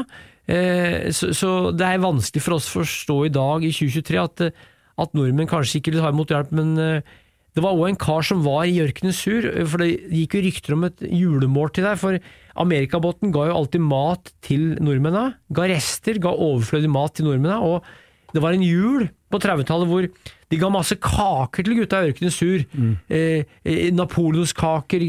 [0.50, 4.70] Eh, så, det er vanskelig for oss å forstå i dag, i 2023, at, eh,
[5.02, 7.12] at nordmenn kanskje ikke vil ta imot hjelp, men eh,
[7.52, 10.76] det var òg en kar som var i ørkenens sur, for det gikk jo rykter
[10.78, 12.00] om et julemåltid der.
[12.00, 12.16] For
[12.64, 15.36] Amerikabåten ga jo alltid mat til nordmennene.
[15.52, 17.60] Ga rester, ga overflødig mat til nordmennene.
[17.60, 20.08] Og det var en jul på 30-tallet hvor
[20.52, 22.64] de ga masse kaker til gutta i ørkenen sur.
[22.76, 22.94] Mm.
[23.08, 25.06] eh, Napoleonskaker,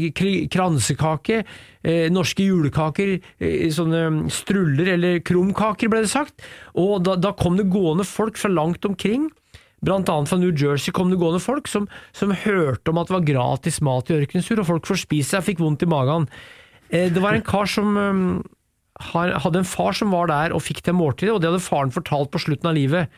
[0.53, 1.43] kransekake,
[1.83, 6.39] eh, norske julekaker, eh, sånne struller eller krumkaker ble det sagt.
[6.79, 9.29] Og da, da kom det gående folk fra langt omkring.
[9.83, 13.17] Blant annet fra New Jersey kom det gående folk som, som hørte om at det
[13.17, 16.29] var gratis mat i ørkenen sur, og folk forspiste seg, og fikk vondt i magen.
[16.87, 20.83] Eh, Det var en kar som eh, hadde en far som var der og fikk
[20.87, 23.11] det måltidet, og det hadde faren fortalt på slutten av livet.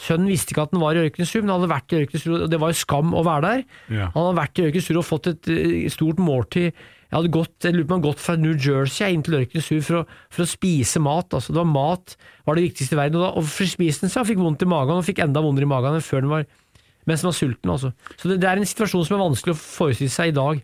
[0.00, 2.50] Sønnen visste ikke at den var i Ørkensrud, men han hadde vært i Ørkensrud, og
[2.50, 3.62] det var jo skam å være der.
[3.92, 4.08] Ja.
[4.14, 6.72] Han hadde vært i Ørkensrud og fått et eh, stort måltid.
[7.12, 9.84] Jeg hadde gått, jeg lurer på om han gått fra New Jersey inn til Ørkensrud
[9.84, 11.36] for for å spise mat.
[11.36, 12.16] Altså, det var mat
[12.48, 13.20] var det viktigste i verden.
[13.20, 15.68] Og, da, og for spisen seg og fikk vondt i magen, og fikk enda vondere
[15.68, 16.48] i magen enn før den var
[17.08, 17.72] mens den var sulten.
[17.74, 17.92] Altså.
[18.16, 20.62] Så det, det er en situasjon som er vanskelig å forestille seg i dag.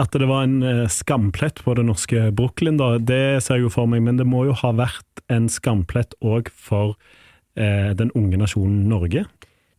[0.00, 3.72] At det var en eh, skamplett på det norske Brooklyn, da, det ser jeg jo
[3.72, 6.94] for meg, men det må jo ha vært en skamplett òg for
[7.56, 9.22] den unge nasjonen Norge.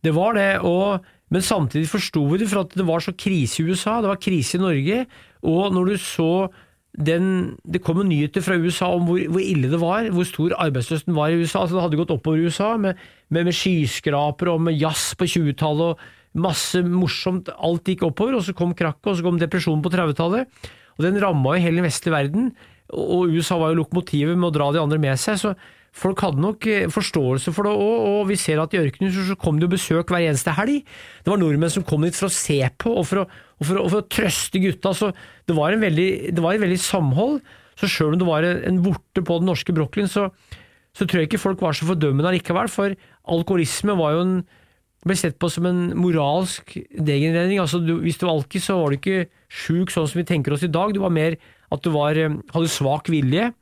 [0.02, 3.62] Det var det, og, men samtidig forsto vi det, for at det var så krise
[3.62, 5.04] i USA, det var krise i Norge,
[5.46, 6.32] og når du så
[6.98, 11.14] den, Det kom nyheter fra USA om hvor, hvor ille det var, hvor stor arbeidsløsheten
[11.14, 11.60] var i USA.
[11.60, 12.96] altså Det hadde gått oppover i USA, med,
[13.28, 17.52] med, med skyskrapere og med jazz på 20-tallet og masse morsomt.
[17.54, 20.48] Alt gikk oppover, og så kom krakket, og så kom depresjonen på 30-tallet.
[20.96, 22.50] Og den ramma jo hele den vestlige verden,
[22.88, 25.38] og USA var jo lokomotivet med å dra de andre med seg.
[25.38, 25.54] så
[25.98, 29.36] Folk hadde nok eh, forståelse for det òg, og vi ser at i ørkenen så
[29.40, 30.84] kom det jo besøk hver eneste helg.
[31.24, 33.26] Det var nordmenn som kom dit for å se på og for å,
[33.58, 34.94] og for å, og for å trøste gutta.
[34.94, 35.10] Så
[35.48, 37.40] det var, en veldig, det var et veldig samhold.
[37.78, 40.28] Så sjøl om det var en vorte på den norske Brooklyn, så,
[40.94, 42.70] så tror jeg ikke folk var så fordømmende allikevel.
[42.70, 42.94] For
[43.34, 44.38] alkoholisme var jo en
[45.06, 47.60] ble sett på som en moralsk degenerering.
[47.62, 50.54] Altså, du, hvis du var alkis, så var du ikke sjuk sånn som vi tenker
[50.54, 50.94] oss i dag.
[50.94, 51.38] Du var mer
[51.74, 53.52] at du var, eh, hadde svak vilje.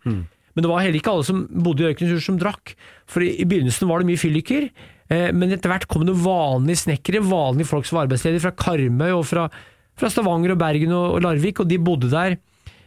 [0.57, 2.73] Men det var heller ikke alle som bodde i ørkenhus som drakk.
[3.13, 4.69] For i, begynnelsen var det mye fylliker,
[5.13, 9.11] eh, men etter hvert kom det vanlige snekkere, vanlige folk som var arbeidsledige fra Karmøy
[9.13, 9.47] og fra,
[10.01, 12.41] fra Stavanger og Bergen og Larvik, og de bodde der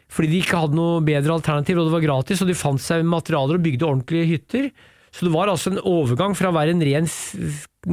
[0.10, 3.04] fordi de ikke hadde noe bedre alternativ, og det var gratis, og de fant seg
[3.06, 4.72] materialer og bygde ordentlige hytter.
[5.14, 7.06] Så det var altså en overgang fra å være en ren,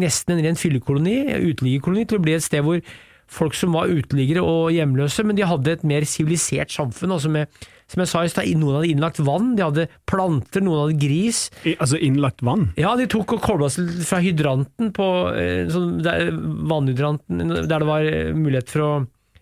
[0.00, 2.80] nesten en ren fyllekoloni, uteliggerkoloni, til å bli et sted hvor
[3.28, 7.12] folk som var uteliggere og hjemløse, men de hadde et mer sivilisert samfunn.
[7.16, 7.52] altså med,
[7.86, 11.44] Som jeg sa i stad, noen hadde innlagt vann, de hadde planter, noen hadde gris.
[11.62, 12.70] I, altså innlagt vann?
[12.80, 16.32] Ja, de tok og kobla seg fra hydranten på eh, sånn, der,
[16.66, 18.90] vannhydranten, der det var eh, mulighet for å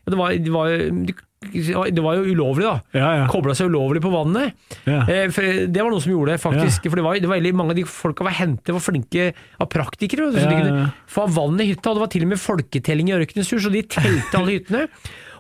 [0.05, 2.75] ja, det, var, det, var, det var jo ulovlig, da.
[2.93, 3.25] Ja, ja.
[3.33, 4.53] Kobla seg ulovlig på vannet.
[4.85, 5.01] Ja.
[5.09, 5.33] Eh,
[5.65, 6.91] det var noe som gjorde det, faktisk.
[6.91, 9.71] For det var, det var veldig mange av de folka var hentet, var flinke av
[9.73, 10.29] praktikere.
[10.35, 13.17] Så de kunne få vann i hytta, og det var til og med folketelling i
[13.17, 14.89] Ørkenes Sur, så de telte alle hyttene.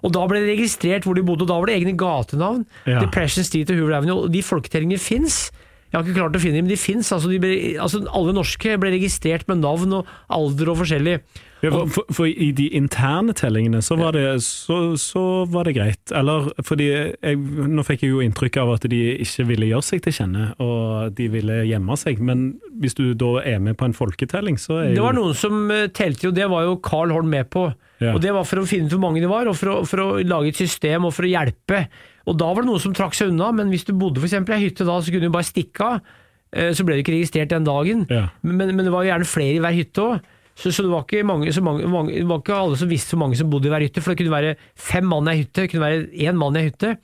[0.04, 2.64] Og da ble det registrert hvor de bodde, og da var det egne gatenavn.
[2.86, 3.00] Ja.
[3.00, 5.48] Depression Street og Hoover Avenue, og de folketellingene fins.
[5.88, 7.08] Jeg har ikke klart å finne dem, men de fins.
[7.14, 11.20] Altså, de ble- altså, alle norske ble registrert med navn og alder og forskjellig.
[11.64, 15.74] Ja, for, for, for i de interne tellingene så var, det, så, så var det
[15.78, 16.12] greit.
[16.14, 17.38] Eller fordi jeg,
[17.74, 21.14] Nå fikk jeg jo inntrykk av at de ikke ville gjøre seg til kjenne, og
[21.16, 22.20] de ville gjemme seg.
[22.20, 22.46] Men
[22.82, 25.86] hvis du da er med på en folketelling, så er Det var noen som eh,
[25.94, 27.66] telte, og det var jo Carl Holm med på.
[28.02, 28.12] Ja.
[28.12, 30.02] Og Det var for å finne ut hvor mange det var, og for å, for
[30.04, 31.86] å lage et system og for å hjelpe.
[32.28, 34.60] Og Da var det noen som trakk seg unna, men hvis du bodde eksempel i
[34.60, 36.14] ei hytte da, så kunne du bare stikke av.
[36.52, 38.04] Eh, Så ble du ikke registrert den dagen.
[38.12, 38.28] Ja.
[38.42, 40.30] Men, men det var jo gjerne flere i hver hytte òg.
[40.54, 43.24] Så, så det var mange, så mange, mange, det var ikke alle som visste hvor
[43.24, 45.64] mange som bodde i hver hytte, for det kunne være fem mann i ei hytte,
[45.64, 46.94] det kunne være én mann i ei hytte.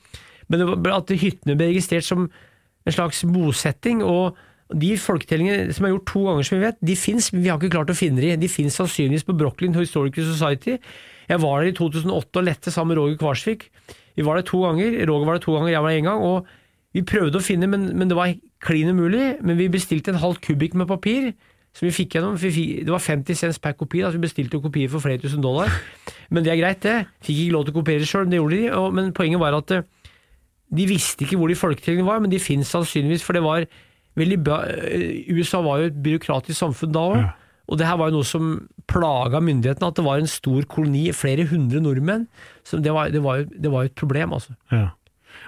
[0.50, 2.28] Men var at hyttene ble registrert som
[2.86, 4.38] en slags bosetting, og
[4.70, 7.58] de folketellingene som er gjort to ganger, som vi vet, de fins, men vi har
[7.58, 8.36] ikke klart å finne de.
[8.38, 10.76] De fins sannsynligvis på Brooklyn Historical Society.
[11.30, 13.66] Jeg var der i 2008 og lette sammen med Roger Kvarsvik.
[14.18, 14.94] Vi var der to ganger.
[15.10, 16.22] Roger var der to ganger, jeg var der én gang.
[16.22, 16.46] Og
[16.94, 19.40] vi prøvde å finne, men, men det var klin umulig.
[19.42, 21.32] Men vi bestilte en halv kubikk med papir,
[21.80, 22.36] som vi fikk gjennom.
[22.36, 25.40] Det var 50 cents per kopi, da, så vi bestilte jo kopier for flere tusen
[25.40, 25.72] dollar.
[26.28, 26.96] Men det er greit, det.
[27.24, 28.66] Fikk ikke lov til å kopiere sjøl, men det gjorde de.
[28.76, 29.86] Og, men poenget var at eh,
[30.76, 33.64] de visste ikke hvor de folketellingene var, men de finnes sannsynligvis, for det var
[34.20, 37.24] veldig bra eh, USA var jo et byråkratisk samfunn da òg.
[37.70, 38.52] Og det her var jo noe som
[38.90, 42.26] plaga myndighetene, at det var en stor koloni, flere hundre nordmenn.
[42.66, 44.58] Så det var, det var, jo, det var jo et problem, altså.
[44.74, 44.90] ja.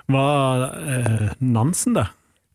[0.08, 2.08] Var eh, Nansen der?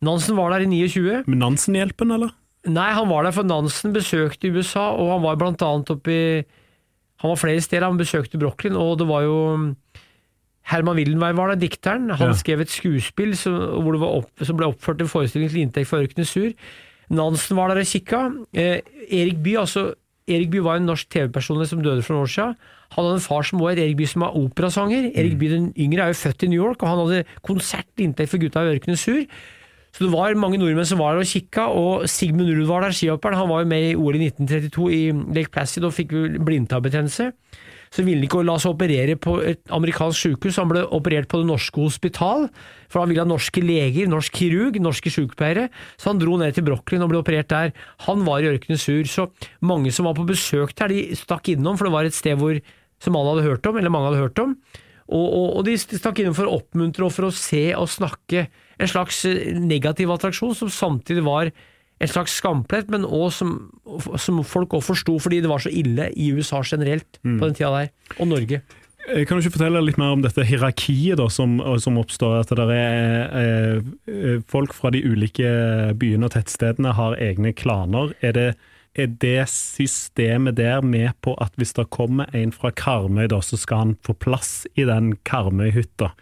[0.04, 1.28] Nansen var der i 29.
[1.28, 2.32] Med Nansen-hjelpen, eller?
[2.66, 6.44] Nei, han var der for Nansen besøkte USA, og han var blant annet oppe i
[7.22, 9.74] Han var flere steder, han besøkte Brooklyn, og det var jo
[10.68, 12.10] Herman Wildenvey var der, dikteren.
[12.14, 12.34] Han Ja.
[12.34, 13.54] skrev et skuespill som,
[14.02, 16.52] opp, som ble oppført en forestilling til inntekt for Ørkenes Sur.
[17.10, 18.20] Nansen var der og kikka.
[18.54, 19.94] Eh, Erik Bye, altså
[20.28, 22.56] Erik Bye var en norsk TV-personlighet som døde for noen år siden.
[22.92, 25.10] Han hadde en far som var Erik Bye som var operasanger.
[25.16, 28.28] Erik Bye den yngre er jo født i New York, og han hadde konsert inntekt
[28.30, 29.24] for gutta i Ørkenes Sur.
[29.96, 32.94] Så det var mange nordmenn som var der og kikka, og Sigmund Ruud var der,
[32.94, 33.38] skihopperen.
[33.38, 35.00] Han var jo med i OL i 1932 i
[35.34, 36.12] Lake Placid og fikk
[36.44, 37.32] blindtarmbetennelse.
[37.88, 41.40] Så ville han ikke la seg operere på et amerikansk sykehus, han ble operert på
[41.40, 42.48] det norske hospital.
[42.92, 45.68] For han ville ha norske leger, norsk kirurg, norske sykepleiere.
[45.96, 47.72] Så han dro ned til Brooklyn og ble operert der.
[48.06, 49.28] Han var i ørkenen Sur, så
[49.64, 52.60] mange som var på besøk der, de stakk innom, for det var et sted hvor,
[53.02, 54.56] som alle hadde hørt om, eller mange hadde hørt om.
[55.08, 58.50] Og, og, og de stakk innom for å oppmuntre og for å se og snakke.
[58.78, 61.50] En slags eh, negativ attraksjon som samtidig var
[61.98, 63.54] en slags skamplett, men også som,
[64.22, 67.72] som folk òg forsto fordi det var så ille i USA generelt på den tida
[67.74, 67.88] der,
[68.22, 68.60] og Norge.
[69.08, 72.42] Eh, Kan du ikke fortelle litt mer om dette hierarkiet da, som, som oppstår?
[72.44, 75.50] At det er eh, eh, folk fra de ulike
[75.98, 78.12] byene og tettstedene har egne klaner.
[78.22, 78.48] Er det,
[78.94, 83.58] er det systemet der med på at hvis det kommer en fra Karmøy, da, så
[83.58, 86.12] skal han få plass i den Karmøy-hytta?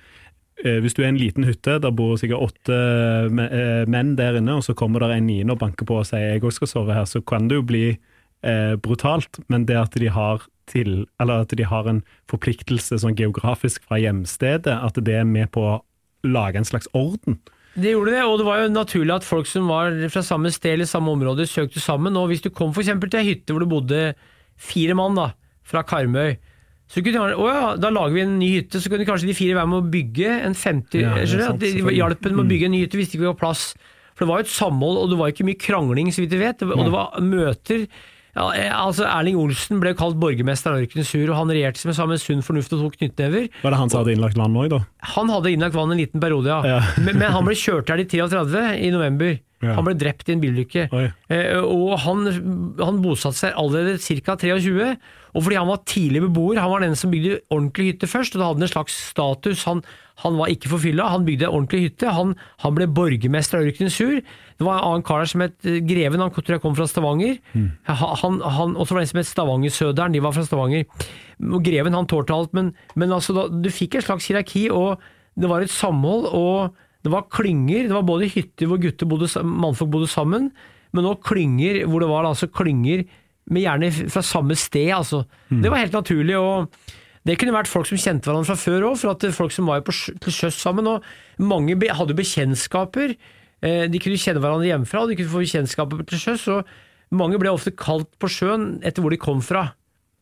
[0.65, 4.57] Eh, Hvis du er en liten hytte, der bor sikkert åtte eh, menn der inne,
[4.57, 6.97] og så kommer det en niende og banker på og sier jeg òg skal sove
[6.97, 9.43] her, så kan det jo bli eh, brutalt.
[9.53, 10.13] Men det at de
[10.67, 15.63] til, at de har en forpliktelse sånn geografisk fra hjemstedet, at det er med på
[15.63, 15.77] å
[16.27, 17.39] lage en slags orden.
[17.77, 20.73] Det gjorde det, og det var jo naturlig at folk som var fra samme sted
[20.73, 22.17] eller samme område, søkte sammen.
[22.17, 24.01] Og hvis du kom eksempel til ei hytte hvor det bodde
[24.57, 25.29] fire mann da,
[25.67, 26.39] fra Karmøy,
[26.87, 29.57] så kunne å ja, da lager vi en ny hytte, så kunne kanskje de fire
[29.59, 32.85] være med å bygge en 50 Ja, sant, de hjalp med å bygge en ny
[32.85, 33.71] hytte hvis det ikke var plass.
[34.17, 36.45] For det var jo et samhold, og det var ikke mye krangling, så vidt jeg
[36.45, 36.63] vet.
[36.65, 37.89] Og det var møter.
[38.37, 41.97] Ja, eh, altså Erling Olsen ble kalt borgermester av Ørkenes og han regjerte seg med
[41.97, 43.49] sa sunn fornuft og tok knyttnever.
[43.63, 44.83] Var det han som hadde innlagt vann òg, da?
[45.17, 46.61] Han hadde innlagt vann en liten periode, ja.
[46.77, 46.81] Ja.
[47.01, 49.39] men, men han ble kjørt her i 33 i november.
[49.65, 49.73] Ja.
[49.79, 50.85] Han ble drept i en bilulykke.
[51.33, 52.29] Eh, og han,
[52.77, 54.37] han bosatte seg allerede ca.
[54.37, 54.91] 23,
[55.37, 58.41] og fordi han var tidlig beboer, han var den som bygde ordentlig hytte først, og
[58.41, 59.65] da hadde han en slags status.
[59.69, 59.83] Han,
[60.25, 62.13] han var ikke forfylla, han bygde ordentlig hytte.
[62.17, 62.33] Han,
[62.65, 64.23] han ble borgermester av Ørkensur.
[64.25, 66.89] Det var en annen kar der som het eh, Greven, han tror jeg kom fra
[66.89, 67.37] Stavanger.
[67.85, 70.89] Han, han, og så var det en som het Stavangersøderen, de var fra Stavanger.
[71.45, 75.05] Og Greven han tålte alt, men, men altså, da, du fikk et slags hierarki, og
[75.37, 76.33] det var et samhold.
[76.33, 80.49] og det var klynger, det var både hytter hvor gutter bodde, mannfolk bodde sammen,
[80.97, 83.05] men også klynger hvor det var altså klynger
[83.51, 84.91] med gjerne fra samme sted.
[84.97, 85.25] Altså.
[85.51, 86.37] Det var helt naturlig.
[86.39, 86.71] og
[87.27, 89.67] det kunne vært folk som kjente hverandre fra før òg, for at er folk som
[89.67, 90.87] var på til sjøs sammen.
[90.87, 91.03] og
[91.43, 93.17] Mange hadde bekjentskaper.
[93.63, 96.47] Eh, De kunne kjenne hverandre hjemmefra, og de kunne få bekjentskaper til sjøs.
[96.55, 96.71] og
[97.11, 99.73] Mange ble ofte kalt på sjøen etter hvor de kom fra.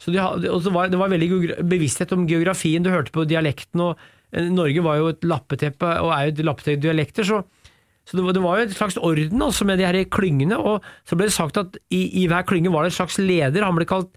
[0.00, 3.80] Så de, det, var, det var veldig bevissthet om geografien, du hørte på dialekten.
[3.80, 4.00] og
[4.32, 7.42] eh, Norge var jo et lappeteppe, og er jo et lappeteppe dialekter, så,
[8.04, 10.58] så det, var, det var jo et slags orden også med de her klyngene.
[10.60, 13.64] Og så ble det sagt at i, i hver klynge var det en slags leder.
[13.64, 14.10] Han ble kalt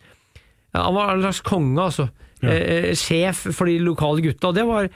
[0.75, 2.09] ja, Han var en slags konge, altså.
[2.43, 2.51] Ja.
[2.51, 4.49] eh, sjef for de lokale gutta.
[4.51, 4.89] Og det var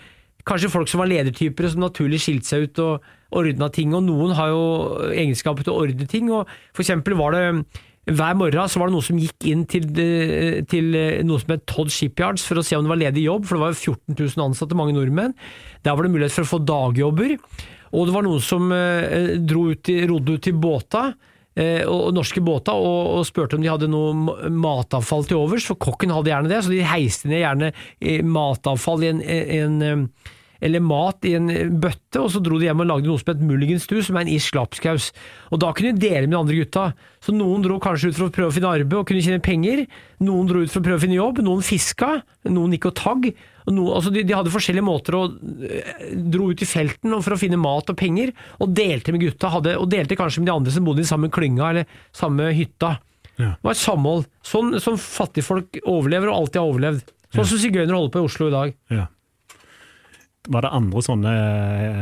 [0.45, 3.07] kanskje folk som var ledertyper, og som naturlig skilte seg ut og
[3.39, 3.95] ordna ting.
[3.95, 4.61] Og noen har jo
[5.15, 6.27] egenskaper til å ordne ting.
[6.35, 7.45] Og for eksempel var det
[8.11, 11.53] hver morgen så var det noen som gikk inn til, det- til eh, noe som
[11.53, 13.93] het Todd Shipyards for å se om det var ledig jobb, for det var jo
[13.93, 15.35] 14 000 ansatte, mange nordmenn.
[15.85, 17.37] Der var det mulighet for å få dagjobber.
[17.91, 21.09] Og det var noen som eh, dro ut i, rodde ut til båta,
[21.55, 25.79] eh, og, norske båta, og, og spurte om de hadde noe matavfall til overs, for
[25.81, 30.29] kokken hadde gjerne det, så de heiste ned gjerne eh, matavfall i en, en eh,
[30.61, 31.49] eller mat i en
[31.81, 34.33] bøtte, og så dro de hjem og lagde noe som het mulligenstu, som er en
[34.35, 35.07] irsk lapskaus.
[35.49, 36.83] Og da kunne de dele med de andre gutta.
[37.23, 39.87] Så noen dro kanskje ut for å prøve å finne arbeid og kunne tjene penger,
[40.21, 42.11] noen dro ut for å prøve å finne jobb, noen fiska,
[42.45, 43.27] noen gikk og tagg.
[43.69, 45.23] Noen, altså de, de hadde forskjellige måter å
[45.67, 49.51] eh, dro ut i felten for å finne mat og penger, og delte med gutta,
[49.53, 52.95] hadde, og delte kanskje med de andre som bodde i samme klynga eller samme hytta.
[53.37, 53.53] Ja.
[53.55, 54.27] Det var et samhold.
[54.45, 57.15] Sånn som fattigfolk overlever og alltid har overlevd.
[57.31, 58.75] Sånn som sigøynere holder på i Oslo i dag.
[58.91, 59.07] Ja.
[60.51, 61.99] Var det andre sånne eh,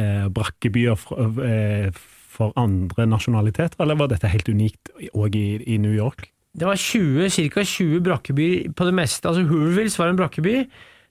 [0.00, 1.90] eh, brakkebyer for, eh,
[2.36, 6.30] for andre nasjonaliteter, eller var dette helt unikt òg i, i New York?
[6.56, 7.64] Det var 20, ca.
[7.64, 9.28] 20 brakkebyer på det meste.
[9.28, 10.54] Altså Hoovervilles var en brakkeby.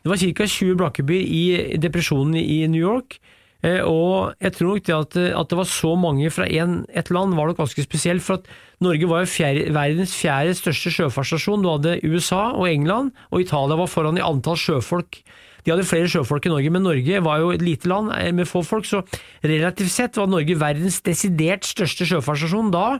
[0.02, 0.48] Det var ca.
[0.50, 3.20] 20 brakkebyer i depresjonen i New York.
[3.66, 7.10] Eh, og jeg tror nok det at, at det var så mange fra en, et
[7.14, 8.26] land var nok ganske spesielt.
[8.26, 8.50] For at
[8.84, 11.64] Norge var jo fjerde, verdens fjerde største sjøfartsstasjon.
[11.64, 15.22] Du hadde USA og England, og Italia var foran i antall sjøfolk.
[15.66, 18.50] De hadde flere sjøfolk i Norge, men Norge var jo et lite land eh, med
[18.50, 19.02] få folk, så
[19.46, 23.00] relativt sett var Norge verdens desidert største sjøfartsstasjon da.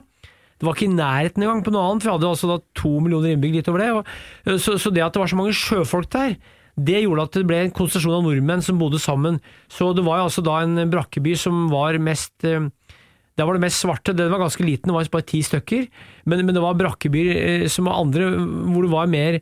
[0.56, 2.92] Det var ikke i nærheten engang på noe annet, for vi hadde altså da to
[3.04, 3.90] millioner innbyggere litt over det.
[3.92, 6.38] Og, så, så det at det var så mange sjøfolk der,
[6.76, 9.38] det gjorde at det ble en konsentrasjon av nordmenn som bodde sammen.
[9.72, 12.44] Så det var jo altså da en brakkeby som var mest
[13.36, 15.82] der var det mest svarte, den var ganske liten, det var bare ti stykker.
[16.24, 18.30] Men, men det var brakkebyer som var andre,
[18.72, 19.40] hvor det var mer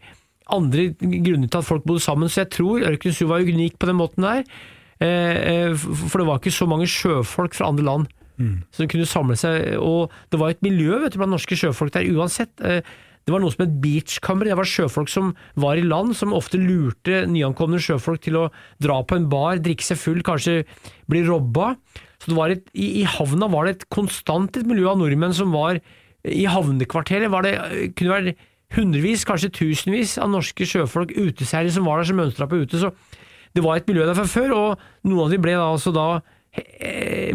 [0.54, 2.30] andre grunner til at folk bodde sammen.
[2.30, 4.42] Så jeg tror Ørkensund var unik på den måten der.
[4.98, 8.10] For det var ikke så mange sjøfolk fra andre land
[8.74, 9.74] som kunne samle seg.
[9.78, 12.52] Og det var et miljø vet du, blant norske sjøfolk der uansett.
[12.60, 12.80] Eh,
[13.24, 14.44] Det var noe som het beachkammer.
[14.44, 18.50] Det var sjøfolk som var i land, som ofte lurte nyankomne sjøfolk til å
[18.84, 20.66] dra på en bar, drikke seg full, kanskje
[21.08, 21.70] bli robba.
[22.20, 25.32] Så det var et, i, I havna var det et konstant et miljø av nordmenn
[25.32, 25.80] som var
[26.24, 27.54] I havnekvarteret var det,
[27.96, 28.36] kunne være
[28.76, 32.76] hundrevis, kanskje tusenvis av norske sjøfolk, uteseilere som var der som mønstra på ute.
[32.80, 32.92] Så
[33.54, 36.06] det var et miljø der fra før, og noen av de ble da altså da
[36.18, 36.22] eh,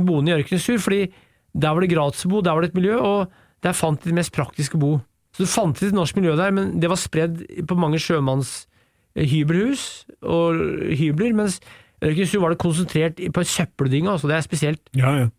[0.05, 1.07] boende i Ørkenesur, fordi
[1.53, 4.11] der var det gratis å bo, der var det et miljø, og der fant de
[4.11, 4.91] det mest praktiske å bo.
[5.36, 9.86] Så det fantes et norsk miljø der, men det var spredd på mange sjømannshybelhus
[10.24, 10.63] og
[10.99, 11.59] hybler, mens
[11.99, 14.82] Ørkenesur var det konsentrert på en søppeldynge, altså det er spesielt.
[14.95, 15.30] Ja, ja.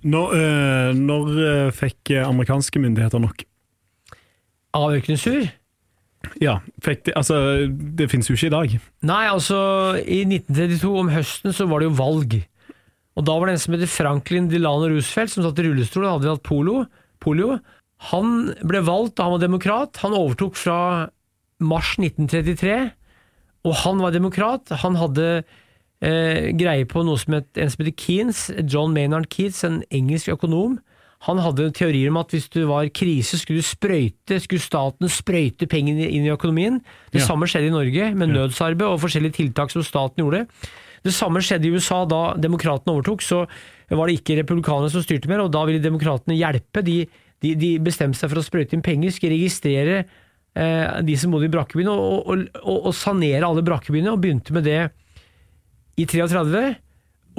[0.00, 3.42] Når, øh, når eh, fikk eh, amerikanske myndigheter nok?
[4.72, 5.50] Av Ørkenesur?
[6.40, 7.36] Ja, fikk de, altså,
[7.68, 8.78] det finnes jo ikke i dag.
[9.08, 9.58] Nei, altså,
[10.00, 12.36] i 1932 om høsten så var det jo valg.
[13.18, 16.18] Og da var det en som heter Franklin Delano Roosevelt, som satt i rullestol og
[16.18, 16.84] hadde hatt polo,
[17.20, 17.58] polio.
[18.10, 19.98] Han ble valgt da han var demokrat.
[20.04, 20.76] Han overtok fra
[21.60, 22.76] mars 1933,
[23.68, 24.70] og han var demokrat.
[24.84, 25.26] Han hadde
[26.00, 30.32] eh, greie på noe som het, en som heter Keynes, John Maynard Keynes, en engelsk
[30.38, 30.78] økonom.
[31.28, 35.68] Han hadde teorier om at hvis det var krise, skulle, du sprøyte, skulle staten sprøyte
[35.68, 36.78] pengene inn i økonomien.
[37.12, 37.26] Det Ja.
[37.26, 40.46] samme skjedde i Norge, med nødsarbeid og forskjellige tiltak som staten gjorde.
[41.06, 43.44] Det samme skjedde i USA da demokratene overtok, så
[43.90, 46.82] var det ikke republikanerne som styrte mer, og da ville demokratene hjelpe.
[46.86, 46.98] De,
[47.42, 51.48] de, de bestemte seg for å sprøyte inn penger, skulle registrere eh, de som bodde
[51.48, 54.82] i brakkebyene, og, og, og, og sanere alle brakkebyene, og begynte med det
[56.00, 56.64] i 33.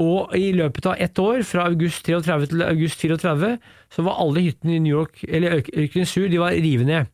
[0.02, 3.52] Og i løpet av ett år, fra august 33 til august 34,
[3.92, 7.12] så var alle hyttene i New York, eller Ørk- Sur, de var revet ned.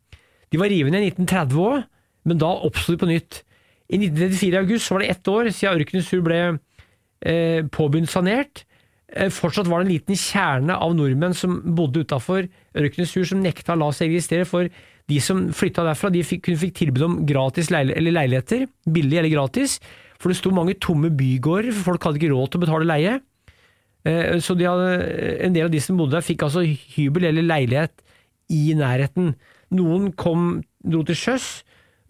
[0.54, 1.84] De var revet ned i 1930 òg,
[2.28, 3.42] men da oppsto de på nytt.
[3.88, 6.40] I 1934 i august var det ett år siden Ørkenens Sur ble
[7.24, 8.66] eh, påbegynt sanert.
[9.08, 13.40] Eh, fortsatt var det en liten kjerne av nordmenn som bodde utafor Ørkenens Sur, som
[13.44, 14.48] nekta å la seg registrere.
[14.50, 14.68] For
[15.08, 19.32] de som flytta derfra, de fikk, kun fikk tilbud om gratis leil leiligheter, billig eller
[19.32, 19.78] gratis.
[20.20, 23.20] For det sto mange tomme bygårder, for folk hadde ikke råd til å betale leie.
[24.04, 24.92] Eh, Så de hadde,
[25.48, 28.04] en del av de som bodde der, fikk altså hybel eller leilighet
[28.52, 29.36] i nærheten.
[29.72, 31.64] Noen kom, dro til sjøs,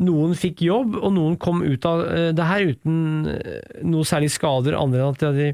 [0.04, 2.98] noen fikk jobb, og noen kom ut av eh, det her uten
[3.34, 5.52] eh, noe særlig skader, andre enn at de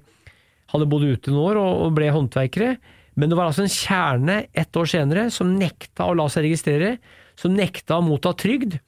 [0.73, 2.75] hadde bodd ute noen år og og ble håndverkere.
[3.15, 6.95] Men det var altså en kjerne ett år senere som nekta å la seg registrere,
[7.37, 8.79] som nekta å motta trygd.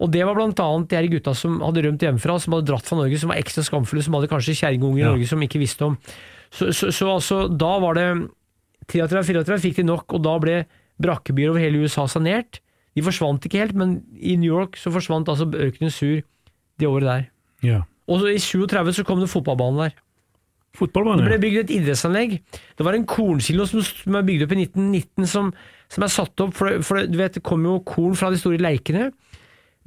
[0.00, 2.88] Og det var blant annet de her gutta som hadde rømt hjemmefra, som hadde dratt
[2.88, 5.12] fra Norge, som var ekstra skamfulle, som hadde kanskje kjerringunger i Ja.
[5.12, 5.96] Norge som ikke visste om.
[6.50, 8.08] Så, så, så altså, da var det
[8.92, 10.56] 33-34 fikk de nok, og da ble
[11.02, 12.60] brakkebyer over hele USA sanert.
[12.96, 16.22] De forsvant ikke helt, men i New York så forsvant altså ørkenen sur
[16.80, 17.28] det året der.
[17.64, 17.82] Ja.
[18.08, 19.96] Og så i 37 så kom det fotballbanen der.
[20.76, 22.36] Det ble bygd et idrettsanlegg.
[22.76, 25.52] Det var en kornsilo som, som er bygd opp i 1919, som,
[25.92, 28.60] som er satt opp For, for du vet, det kom jo korn fra de store
[28.60, 29.08] leikene.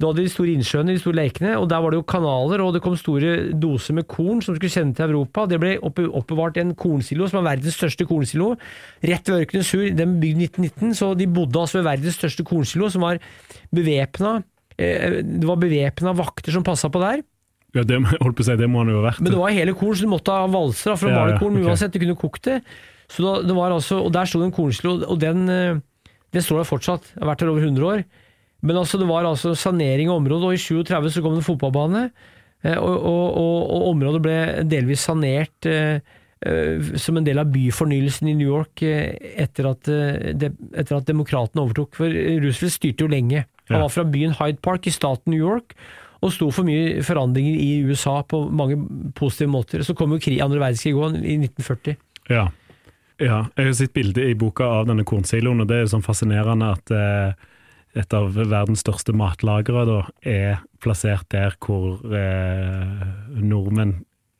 [0.00, 2.72] Du hadde de store innsjøene, de store leikene, og der var det jo kanaler, og
[2.72, 5.44] det kom store doser med korn som skulle sendes til Europa.
[5.50, 8.54] Det ble oppbevart i en kornsilo, som er verdens største kornsilo,
[9.04, 9.84] rett ved Ørkenes Sur.
[9.98, 13.20] Den ble bygd i 1919, så de bodde altså ved verdens største kornsilo, som var
[13.76, 14.38] bevæpna.
[14.80, 17.20] Eh, det var bevæpna vakter som passa på der.
[17.76, 19.20] Ja, det, holdt på å si, det må han jo ha vært.
[19.20, 21.42] Men det var hele korn, så du måtte ha valser for å Ja, male ja,
[21.44, 21.60] korn.
[21.60, 21.68] Okay.
[21.68, 22.62] Uansett, du kunne kokt det.
[23.10, 25.70] Så da, det var altså, og der sto det en kornsilo, og den, det
[26.32, 27.12] den står der fortsatt.
[27.12, 28.04] Det har vært der over 100 år.
[28.62, 32.10] Men altså, det var altså sanering av området, og i 37 så kom det fotballbane.
[32.62, 34.38] eh, Og, og, og, og området ble
[34.68, 36.00] delvis sanert eh,
[36.44, 41.08] eh, som en del av byfornyelsen i New York eh, etter at, de, etter at
[41.08, 41.96] demokratene overtok.
[41.96, 42.12] For
[42.44, 43.46] Roosevelt styrte jo lenge.
[43.70, 45.76] Han var fra byen Hyde Park i staten New York,
[46.20, 48.76] og sto for mye forandringer i USA på mange
[49.16, 49.80] positive måter.
[49.86, 51.94] Så kom jo krig, andre verdenskrig òg, i 1940.
[52.28, 52.48] Ja.
[53.22, 53.38] ja.
[53.56, 56.92] Jeg har sett bilde i boka av denne kornsiloen, og det er sånn fascinerende at
[56.92, 57.46] eh,
[57.98, 63.00] et av verdens største matlagre da, er plassert der hvor eh,
[63.42, 63.96] nordmenn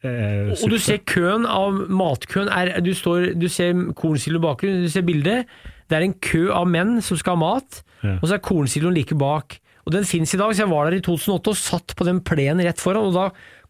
[0.06, 4.86] eh, Og du ser køen av matkøen er, du, står, du ser kornsilo bak, du
[4.92, 5.50] ser bildet.
[5.90, 8.14] Det er en kø av menn som skal ha mat, Ja.
[8.22, 9.58] og så er kornsiloen like bak.
[9.84, 12.22] Og den fins i dag, så jeg var der i 2008 og satt på den
[12.24, 13.26] plenen rett foran, og da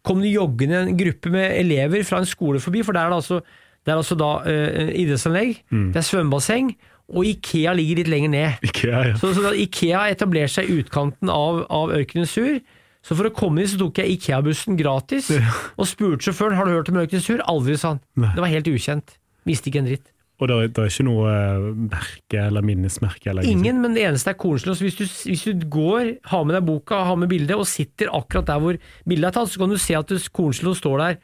[0.07, 3.17] kom det joggende en gruppe med elever fra en skole forbi, for der er det
[3.19, 3.41] altså,
[3.81, 6.71] det er altså da eh, idrettsanlegg, det er svømmebasseng,
[7.11, 8.63] og Ikea ligger litt lenger ned.
[8.69, 9.15] Ikea, ja.
[9.19, 12.59] Så, så Ikea etablerer seg i utkanten av, av Ørkenen Sur.
[13.01, 15.31] Så for å komme inn så tok jeg Ikea-bussen gratis,
[15.73, 17.41] og spurte sjåføren har du hørt om Ørkenen Sur.
[17.49, 18.01] Aldri, sa han.
[18.21, 18.29] Nei.
[18.37, 19.15] Det var helt ukjent.
[19.49, 20.11] Visste ikke en dritt.
[20.41, 23.27] Og det er, det er ikke noe eh, merke eller minnesmerke?
[23.29, 24.73] Eller Ingen, men det eneste er kornsilo.
[24.73, 28.47] Hvis du, hvis du går, har med deg boka, har med bildet, og sitter akkurat
[28.49, 31.19] der hvor bildet er tatt, så kan du se at det- står der.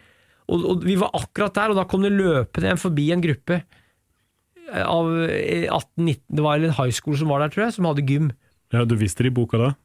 [0.48, 3.62] Og, og vi var akkurat der, og da kom det løpende en forbi en gruppe
[4.74, 8.06] av eh, 18-19 Det var en high school som var der, tror jeg, som hadde
[8.08, 8.32] gym.
[8.74, 9.76] Ja, Du visste det i boka da?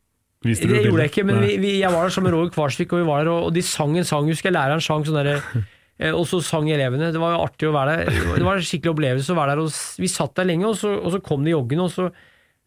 [0.42, 3.06] Det gjorde jeg ikke, men vi, vi, jeg var der som Roger Kvarsvik, og vi
[3.06, 5.36] var der, og, og de sang en sang, husker jeg læreren sang sånn derre
[6.02, 7.12] eh, og så sang elevene.
[7.14, 8.18] Det var jo artig å være der.
[8.40, 9.62] Det var en skikkelig opplevelse å være der.
[9.62, 12.08] Og vi satt der lenge, og så, og så kom de joggende, og så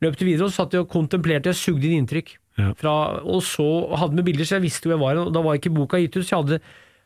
[0.06, 0.48] løp de videre.
[0.48, 2.32] Og så satt de og kontemplerte og sugde inn inntrykk.
[2.62, 2.72] Ja.
[2.80, 2.96] Fra,
[3.28, 3.68] og så
[4.00, 5.20] hadde med bilder, så jeg visste hvor jeg var.
[5.26, 6.62] Og da var ikke boka gitt ut, så jeg hadde,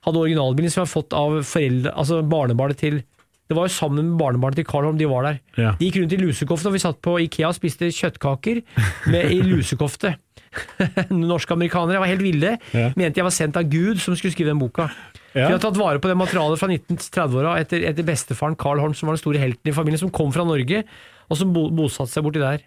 [0.05, 3.01] hadde originalbilder som jeg hadde fått av foreldre, altså barnebarnet til
[3.49, 5.37] Det var jo sammen med barnebarnet til Carl Holm, de var der.
[5.57, 5.71] Ja.
[5.79, 8.59] De gikk rundt i lusekofte, og vi satt på Ikea og spiste kjøttkaker
[9.09, 10.11] med, i lusekofte.
[11.13, 12.55] Norske amerikanere var helt ville.
[12.77, 12.91] Ja.
[12.97, 14.85] Mente jeg var sendt av Gud som skulle skrive den boka.
[15.33, 15.47] Ja.
[15.47, 19.09] Vi har tatt vare på det materialet fra 1930-åra etter, etter bestefaren Carl Holm, som
[19.09, 20.83] var den store helten i familien, som kom fra Norge,
[21.29, 22.63] og som bo, bosatte seg borti der.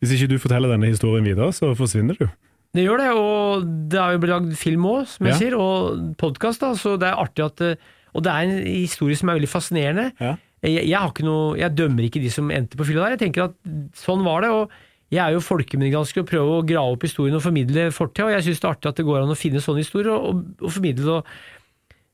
[0.00, 2.28] Hvis ikke du forteller denne historien videre, så forsvinner du.
[2.76, 5.38] Det gjør det, og det har jo blitt lagd film òg, som jeg Ja.
[5.40, 7.76] sier, og podkast, så det er artig at eh,
[8.16, 10.10] Og det er en historie som er veldig fascinerende.
[10.22, 10.34] Ja.
[10.64, 13.16] Jeg, jeg, noe, jeg dømmer ikke de som endte på fylla der.
[13.16, 13.56] Jeg tenker at
[14.00, 14.52] sånn var det.
[14.56, 18.30] og Jeg er jo folkemedgransker og prøver å grave opp historien og formidle fortida.
[18.30, 20.26] Og jeg syns det er artig at det går an å finne sånne historier og,
[20.30, 21.18] og, og formidle det.
[21.20, 21.28] og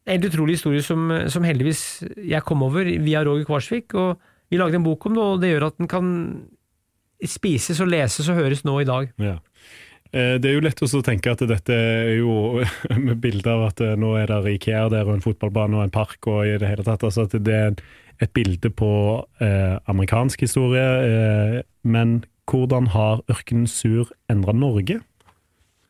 [0.03, 1.85] Det en utrolig historie som, som heldigvis
[2.19, 3.95] jeg kom over via Roger Kvarsvik.
[3.95, 4.19] og
[4.51, 6.11] Vi lagde en bok om det, og det gjør at den kan
[7.23, 9.13] spises og leses og høres nå i dag.
[9.23, 9.37] Ja.
[10.13, 12.61] Eh, Det er jo lett å tenke at dette er jo
[13.07, 15.95] med bilde av at eh, nå er det Ikea der og en fotballbane og en
[15.95, 17.05] park og i det hele tatt.
[17.05, 17.77] Altså at det er
[18.23, 18.91] et bilde på
[19.43, 20.85] eh, amerikansk historie.
[21.07, 25.01] Eh, men hvordan har ørkenen Sur endra Norge?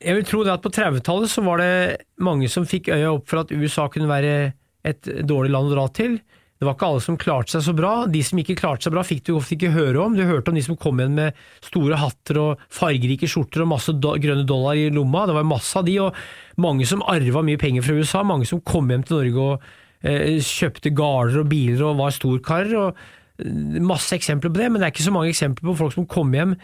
[0.02, 3.28] Jeg vil tro det at på 30-tallet så var det mange som fikk øya opp
[3.30, 4.52] for at USA kunne være
[4.86, 6.16] et dårlig land å dra til.
[6.62, 7.88] Det var ikke alle som klarte seg så bra.
[8.06, 10.12] De som ikke klarte seg bra, fikk du ofte ikke høre om.
[10.14, 13.90] Du hørte om de som kom igjen med store hatter og fargerike skjorter og masse
[13.98, 15.24] do grønne dollar i lomma.
[15.26, 18.22] Det var masse av de, og mange som arva mye penger fra USA.
[18.22, 19.66] Mange som kom hjem til Norge og
[20.06, 22.94] eh, kjøpte gårder og biler og var storkarer.
[23.42, 26.06] eh, Masse eksempler på det, men det er ikke så mange eksempler på folk som
[26.06, 26.54] kom hjem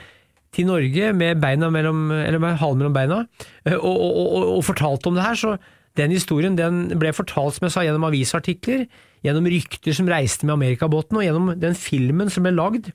[0.54, 3.18] til Norge med, beina mellom, eller med halen mellom beina
[3.66, 5.42] eh, og, og, og, og fortalte om det her.
[5.42, 5.58] så
[5.98, 8.86] den historien den ble fortalt som jeg sa, gjennom avisartikler,
[9.26, 12.92] gjennom rykter som reiste med amerikabåten, og gjennom den filmen som ble lagd.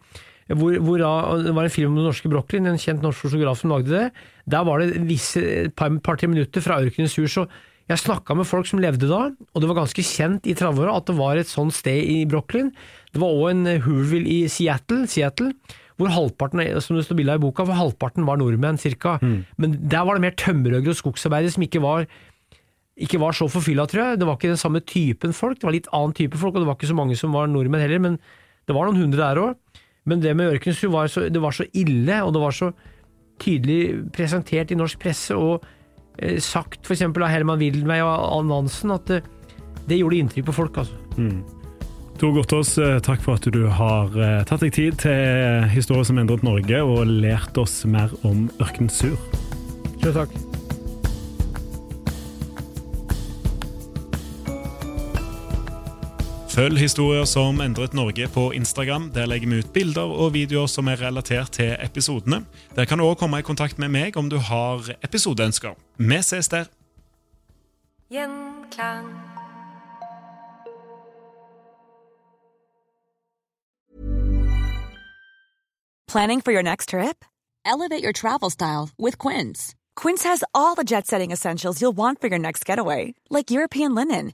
[0.51, 3.61] Hvor, hvor da, det var en film om den norske Brochlin, en kjent norsk fotograf
[3.61, 4.07] som lagde det.
[4.51, 7.38] Der var det visse, et par-tre minutter fra Ørkenens hus.
[7.39, 7.51] og
[7.91, 11.07] jeg snakka med folk som levde da, og det var ganske kjent i 30-åra at
[11.09, 12.71] det var et sånt sted i Brooklyn.
[13.11, 15.51] Det var òg en Hoorville i Seattle, Seattle,
[15.99, 19.17] hvor halvparten som det står bilde av i boka, hvor halvparten var nordmenn, cirka.
[19.21, 19.43] Mm.
[19.59, 22.07] Men der var det mer tømmerhoggere og skogsarbeidere som ikke var
[22.93, 24.21] ikke var så forfylla, tror jeg.
[24.21, 26.69] Det var ikke den samme typen folk, det var litt annen type folk, og det
[26.69, 28.19] var ikke så mange som var nordmenn heller, men
[28.67, 29.79] det var noen hundre der òg.
[30.05, 32.71] Men det med Ørkensrud var, så, det var så ille, og det var så
[33.41, 35.63] tydelig presentert i norsk presse og
[36.19, 37.05] eh, sagt f.eks.
[37.07, 39.23] av Herman Wildenvey og Ann Nansen at det,
[39.87, 40.99] det, gjorde inntrykk på folk, altså.
[41.17, 41.41] Mm.
[42.21, 46.21] Tor Gottaas, eh, takk for at du har eh, tatt deg tid til historier som
[46.21, 49.17] endret Norge, og lært oss mer om Ørkensur.
[50.03, 50.53] Selv takk.
[56.54, 59.08] Følg historier som endret Norge på Instagram.
[59.14, 62.43] Der legger vi ut bilder og videoer som er relatert til episodene.
[62.76, 65.74] Der kan du òg komme i kontakt med meg om du har episodeønsker.
[65.97, 66.70] Vi ses der.
[68.14, 69.10] Gjenklang.
[76.08, 77.26] Planning for your next trip?
[77.66, 79.74] Elevate your travel style with Quince.
[79.95, 83.95] Quince has all the jet setting essentials you'll want for your next getaway, like European
[83.95, 84.34] linen